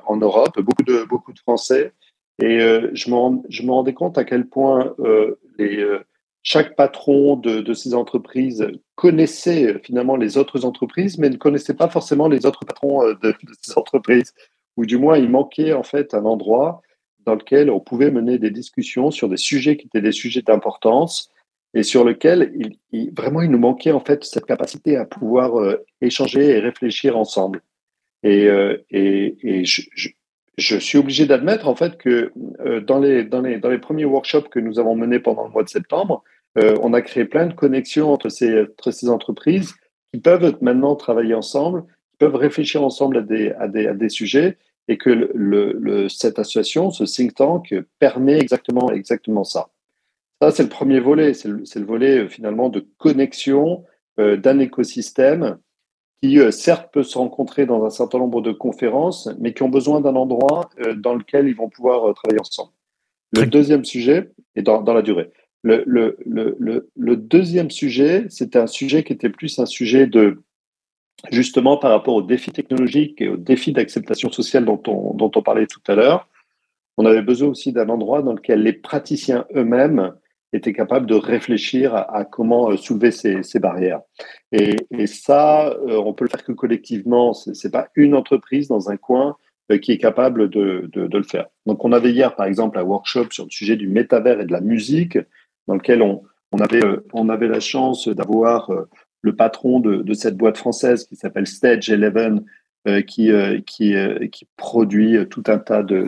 en 0.05 0.17
Europe, 0.17 0.59
beaucoup 0.59 0.83
de, 0.83 1.03
Français, 1.41 1.93
et 2.39 2.59
je 2.93 3.09
me 3.09 3.71
rendais 3.71 3.93
compte 3.95 4.19
à 4.19 4.23
quel 4.23 4.45
point 4.45 4.93
les 5.57 5.83
chaque 6.43 6.75
patron 6.75 7.35
de, 7.35 7.73
ces 7.73 7.93
entreprises 7.93 8.65
connaissait 8.95 9.67
euh, 9.67 9.79
finalement 9.83 10.15
les 10.15 10.37
autres 10.37 10.65
entreprises, 10.65 11.17
mais 11.17 11.29
ne 11.29 11.37
connaissait 11.37 11.73
pas 11.73 11.89
forcément 11.89 12.27
les 12.27 12.45
autres 12.45 12.65
patrons 12.65 13.03
euh, 13.05 13.13
de, 13.21 13.35
ces 13.61 13.77
entreprises. 13.77 14.33
Ou 14.77 14.85
du 14.85 14.97
moins, 14.97 15.17
il 15.17 15.29
manquait 15.29 15.73
en 15.73 15.83
fait 15.83 16.13
un 16.13 16.25
endroit 16.25 16.81
dans 17.25 17.35
lequel 17.35 17.69
on 17.69 17.79
pouvait 17.79 18.11
mener 18.11 18.37
des 18.37 18.51
discussions 18.51 19.11
sur 19.11 19.27
des 19.27 19.37
sujets 19.37 19.75
qui 19.75 19.87
étaient 19.87 20.01
des 20.01 20.13
sujets 20.13 20.41
d'importance 20.41 21.29
et 21.73 21.83
sur 21.83 22.05
lesquels 22.05 22.51
il, 22.91 23.13
vraiment 23.13 23.41
il 23.41 23.51
nous 23.51 23.59
manquait 23.59 23.91
en 23.91 23.99
fait 23.99 24.23
cette 24.23 24.45
capacité 24.45 24.95
à 24.95 25.05
pouvoir 25.05 25.59
euh, 25.59 25.85
échanger 26.01 26.47
et 26.47 26.59
réfléchir 26.59 27.17
ensemble. 27.17 27.61
Et, 28.23 28.49
et, 28.89 29.63
je, 29.63 29.81
je, 29.93 30.09
suis 30.59 30.97
obligé 30.97 31.25
d'admettre 31.25 31.67
en 31.67 31.75
fait 31.75 31.97
que 31.97 32.31
dans, 32.85 32.99
les, 32.99 33.23
dans, 33.23 33.41
les, 33.41 33.57
dans 33.57 33.69
les 33.69 33.77
premiers 33.77 34.05
workshops 34.05 34.49
que 34.49 34.59
nous 34.59 34.79
avons 34.79 34.95
menés 34.95 35.19
pendant 35.19 35.45
le 35.45 35.51
mois 35.51 35.63
de 35.63 35.69
septembre, 35.69 36.23
euh, 36.57 36.75
on 36.81 36.93
a 36.93 37.01
créé 37.01 37.25
plein 37.25 37.45
de 37.45 37.53
connexions 37.53 38.11
entre 38.11 38.29
ces, 38.29 38.65
ces 38.89 39.09
entreprises 39.09 39.75
qui 40.11 40.19
peuvent 40.19 40.57
maintenant 40.61 40.95
travailler 40.95 41.35
ensemble, 41.35 41.83
qui 41.83 42.17
peuvent 42.17 42.35
réfléchir 42.35 42.83
ensemble 42.83 43.17
à 43.17 43.21
des, 43.21 43.51
à 43.51 43.67
des, 43.67 43.87
à 43.87 43.93
des 43.93 44.09
sujets 44.09 44.57
et 44.87 44.97
que 44.97 46.07
cette 46.09 46.39
association, 46.39 46.89
ce 46.89 47.03
think 47.03 47.35
tank, 47.35 47.75
permet 47.99 48.39
exactement, 48.39 48.91
exactement 48.91 49.43
ça. 49.43 49.69
Ça, 50.41 50.49
c'est 50.51 50.63
le 50.63 50.69
premier 50.69 50.99
volet. 50.99 51.35
C'est 51.35 51.47
le, 51.49 51.85
volet 51.85 52.19
euh, 52.19 52.27
finalement 52.27 52.69
de 52.69 52.87
connexion 52.97 53.83
euh, 54.19 54.35
d'un 54.35 54.57
écosystème 54.57 55.59
qui, 56.21 56.39
certes, 56.51 56.91
peut 56.91 57.03
se 57.03 57.17
rencontrer 57.17 57.65
dans 57.65 57.85
un 57.85 57.89
certain 57.89 58.19
nombre 58.19 58.41
de 58.41 58.51
conférences, 58.51 59.29
mais 59.39 59.53
qui 59.53 59.63
ont 59.63 59.69
besoin 59.69 60.01
d'un 60.01 60.15
endroit 60.15 60.69
dans 60.97 61.15
lequel 61.15 61.47
ils 61.47 61.55
vont 61.55 61.69
pouvoir 61.69 62.13
travailler 62.13 62.39
ensemble. 62.39 62.71
Le 63.31 63.45
deuxième 63.45 63.85
sujet 63.85 64.31
est 64.55 64.63
dans, 64.63 64.81
dans 64.81 64.93
la 64.93 65.01
durée. 65.01 65.31
Le, 65.61 65.83
le, 65.85 66.17
le, 66.25 66.89
le 66.95 67.15
deuxième 67.17 67.69
sujet, 67.69 68.25
c'était 68.29 68.59
un 68.59 68.67
sujet 68.67 69.03
qui 69.03 69.13
était 69.13 69.29
plus 69.29 69.59
un 69.59 69.65
sujet 69.65 70.07
de, 70.07 70.41
justement 71.31 71.77
par 71.77 71.91
rapport 71.91 72.15
aux 72.15 72.21
défis 72.21 72.51
technologiques 72.51 73.21
et 73.21 73.27
aux 73.27 73.37
défis 73.37 73.73
d'acceptation 73.73 74.31
sociale 74.31 74.65
dont 74.65 74.81
on, 74.87 75.13
dont 75.13 75.31
on 75.35 75.41
parlait 75.41 75.67
tout 75.67 75.81
à 75.87 75.95
l'heure. 75.95 76.27
On 76.97 77.05
avait 77.05 77.21
besoin 77.21 77.49
aussi 77.49 77.71
d'un 77.71 77.89
endroit 77.89 78.21
dans 78.21 78.33
lequel 78.33 78.63
les 78.63 78.73
praticiens 78.73 79.45
eux-mêmes 79.55 80.13
étaient 80.53 80.73
capables 80.73 81.05
de 81.05 81.15
réfléchir 81.15 81.95
à, 81.95 82.25
comment 82.25 82.71
euh, 82.71 82.77
soulever 82.77 83.11
ces, 83.11 83.59
barrières. 83.59 84.01
Et, 84.51 84.75
ça, 85.07 85.69
euh, 85.69 86.01
on 86.03 86.13
peut 86.13 86.25
le 86.25 86.29
faire 86.29 86.43
que 86.43 86.51
collectivement. 86.51 87.33
C'est 87.33 87.71
pas 87.71 87.89
une 87.95 88.15
entreprise 88.15 88.67
dans 88.67 88.89
un 88.89 88.97
coin 88.97 89.37
qui 89.83 89.91
est 89.91 89.99
capable 89.99 90.49
de, 90.49 90.89
de, 90.91 91.15
le 91.15 91.23
faire. 91.23 91.45
Donc, 91.67 91.85
on 91.85 91.91
avait 91.91 92.11
hier, 92.11 92.35
par 92.35 92.47
exemple, 92.47 92.79
un 92.79 92.83
workshop 92.83 93.27
sur 93.29 93.43
le 93.43 93.51
sujet 93.51 93.75
du 93.75 93.87
métavers 93.87 94.41
et 94.41 94.45
de 94.45 94.51
la 94.51 94.61
musique, 94.61 95.19
dans 95.67 95.75
lequel 95.75 96.01
on, 96.01 96.23
on, 96.51 96.57
avait, 96.57 96.81
on 97.13 97.29
avait 97.29 97.47
la 97.47 97.59
chance 97.59 98.07
d'avoir 98.07 98.71
le 99.21 99.35
patron 99.35 99.79
de, 99.79 99.97
de, 99.97 100.13
cette 100.15 100.37
boîte 100.37 100.57
française 100.57 101.05
qui 101.05 101.15
s'appelle 101.15 101.45
Stage 101.45 101.87
Eleven, 101.91 102.43
qui, 103.05 103.31
qui, 103.67 103.93
qui 104.31 104.47
produit 104.57 105.27
tout 105.29 105.43
un 105.45 105.59
tas 105.59 105.83
de, 105.83 106.07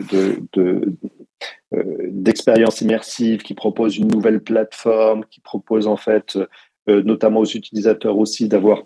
de, 1.72 2.08
d'expériences 2.10 2.80
immersives, 2.80 3.42
qui 3.42 3.54
propose 3.54 3.96
une 3.96 4.08
nouvelle 4.08 4.40
plateforme, 4.40 5.24
qui 5.26 5.40
propose 5.40 5.86
en 5.86 5.96
fait, 5.96 6.38
notamment 6.86 7.40
aux 7.40 7.44
utilisateurs 7.46 8.18
aussi, 8.18 8.48
d'avoir 8.48 8.82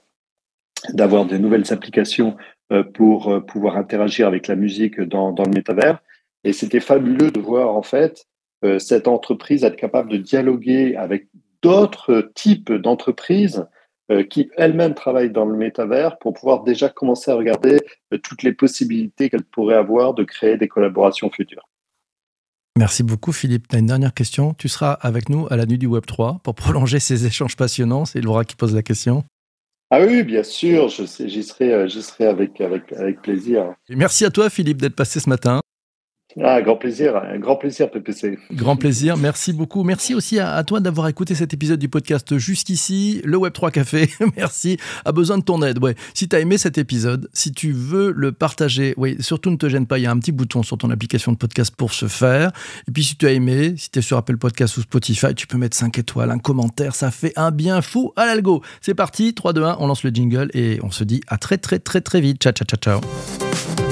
d'avoir 0.92 1.26
de 1.26 1.36
nouvelles 1.36 1.72
applications 1.72 2.36
euh, 2.72 2.82
pour 2.82 3.28
euh, 3.28 3.40
pouvoir 3.40 3.76
interagir 3.76 4.26
avec 4.26 4.48
la 4.48 4.56
musique 4.56 5.00
dans, 5.00 5.32
dans 5.32 5.44
le 5.44 5.50
métavers. 5.50 5.98
Et 6.44 6.52
c'était 6.52 6.80
fabuleux 6.80 7.30
de 7.30 7.40
voir 7.40 7.74
en 7.74 7.82
fait 7.82 8.26
euh, 8.64 8.78
cette 8.78 9.08
entreprise 9.08 9.64
être 9.64 9.76
capable 9.76 10.10
de 10.10 10.16
dialoguer 10.16 10.96
avec 10.96 11.28
d'autres 11.62 12.30
types 12.34 12.72
d'entreprises 12.72 13.66
qui 14.30 14.48
elles-mêmes 14.56 14.94
travaillent 14.94 15.32
dans 15.32 15.46
le 15.46 15.56
métavers 15.56 16.16
pour 16.18 16.32
pouvoir 16.32 16.62
déjà 16.62 16.88
commencer 16.88 17.32
à 17.32 17.34
regarder 17.34 17.80
toutes 18.22 18.44
les 18.44 18.52
possibilités 18.52 19.28
qu'elles 19.28 19.42
pourraient 19.42 19.74
avoir 19.74 20.14
de 20.14 20.22
créer 20.22 20.56
des 20.56 20.68
collaborations 20.68 21.28
futures. 21.28 21.68
Merci 22.76 23.02
beaucoup 23.02 23.32
Philippe. 23.32 23.68
Tu 23.68 23.76
as 23.76 23.78
une 23.78 23.86
dernière 23.86 24.12
question. 24.12 24.54
Tu 24.54 24.68
seras 24.68 24.92
avec 24.92 25.30
nous 25.30 25.46
à 25.50 25.56
la 25.56 25.64
nuit 25.64 25.78
du 25.78 25.86
Web 25.86 26.04
3 26.06 26.40
pour 26.42 26.54
prolonger 26.54 27.00
ces 27.00 27.26
échanges 27.26 27.56
passionnants. 27.56 28.04
C'est 28.04 28.20
Laura 28.20 28.44
qui 28.44 28.54
pose 28.54 28.74
la 28.74 28.82
question. 28.82 29.24
Ah 29.90 30.00
oui, 30.00 30.24
bien 30.24 30.42
sûr, 30.42 30.88
j'y 30.88 31.42
serai, 31.44 31.72
euh, 31.72 31.88
serai 31.88 32.26
avec, 32.26 32.60
avec, 32.60 32.92
avec 32.92 33.22
plaisir. 33.22 33.72
merci 33.88 34.24
à 34.24 34.30
toi, 34.30 34.50
Philippe, 34.50 34.82
d'être 34.82 34.96
passé 34.96 35.20
ce 35.20 35.28
matin. 35.28 35.60
Ah, 36.42 36.60
grand 36.60 36.76
plaisir, 36.76 37.16
un 37.16 37.38
grand 37.38 37.56
plaisir, 37.56 37.90
PPC. 37.90 38.38
Grand 38.52 38.76
plaisir, 38.76 39.16
merci 39.16 39.54
beaucoup. 39.54 39.84
Merci 39.84 40.14
aussi 40.14 40.38
à, 40.38 40.62
toi 40.64 40.80
d'avoir 40.80 41.08
écouté 41.08 41.34
cet 41.34 41.54
épisode 41.54 41.78
du 41.78 41.88
podcast 41.88 42.36
jusqu'ici. 42.36 43.22
Le 43.24 43.38
Web3 43.38 43.70
Café, 43.70 44.10
merci, 44.36 44.76
a 45.06 45.12
besoin 45.12 45.38
de 45.38 45.44
ton 45.44 45.62
aide. 45.62 45.82
Ouais. 45.82 45.94
Si 46.12 46.28
tu 46.28 46.36
as 46.36 46.40
aimé 46.40 46.58
cet 46.58 46.76
épisode, 46.76 47.30
si 47.32 47.52
tu 47.52 47.72
veux 47.72 48.12
le 48.14 48.32
partager, 48.32 48.92
oui, 48.98 49.16
surtout 49.20 49.50
ne 49.50 49.56
te 49.56 49.68
gêne 49.68 49.86
pas, 49.86 49.98
il 49.98 50.02
y 50.02 50.06
a 50.06 50.10
un 50.10 50.18
petit 50.18 50.32
bouton 50.32 50.62
sur 50.62 50.76
ton 50.76 50.90
application 50.90 51.32
de 51.32 51.38
podcast 51.38 51.74
pour 51.74 51.94
ce 51.94 52.06
faire. 52.06 52.52
Et 52.86 52.92
puis 52.92 53.02
si 53.02 53.16
tu 53.16 53.26
as 53.26 53.32
aimé, 53.32 53.74
si 53.78 53.90
tu 53.90 54.00
es 54.00 54.02
sur 54.02 54.18
Apple 54.18 54.36
Podcast 54.36 54.76
ou 54.76 54.82
Spotify, 54.82 55.34
tu 55.34 55.46
peux 55.46 55.56
mettre 55.56 55.76
5 55.76 55.98
étoiles, 55.98 56.30
un 56.30 56.38
commentaire, 56.38 56.94
ça 56.94 57.10
fait 57.10 57.32
un 57.36 57.50
bien 57.50 57.80
fou 57.80 58.12
à 58.14 58.26
l'algo. 58.26 58.62
C'est 58.82 58.94
parti, 58.94 59.32
3, 59.32 59.54
2, 59.54 59.62
1, 59.62 59.76
on 59.80 59.86
lance 59.86 60.04
le 60.04 60.10
jingle 60.10 60.50
et 60.52 60.78
on 60.82 60.90
se 60.90 61.04
dit 61.04 61.22
à 61.28 61.38
très 61.38 61.56
très 61.56 61.78
très 61.78 62.02
très 62.02 62.20
vite. 62.20 62.42
Ciao, 62.42 62.52
ciao, 62.52 62.66
ciao, 62.66 63.00
ciao. 63.00 63.85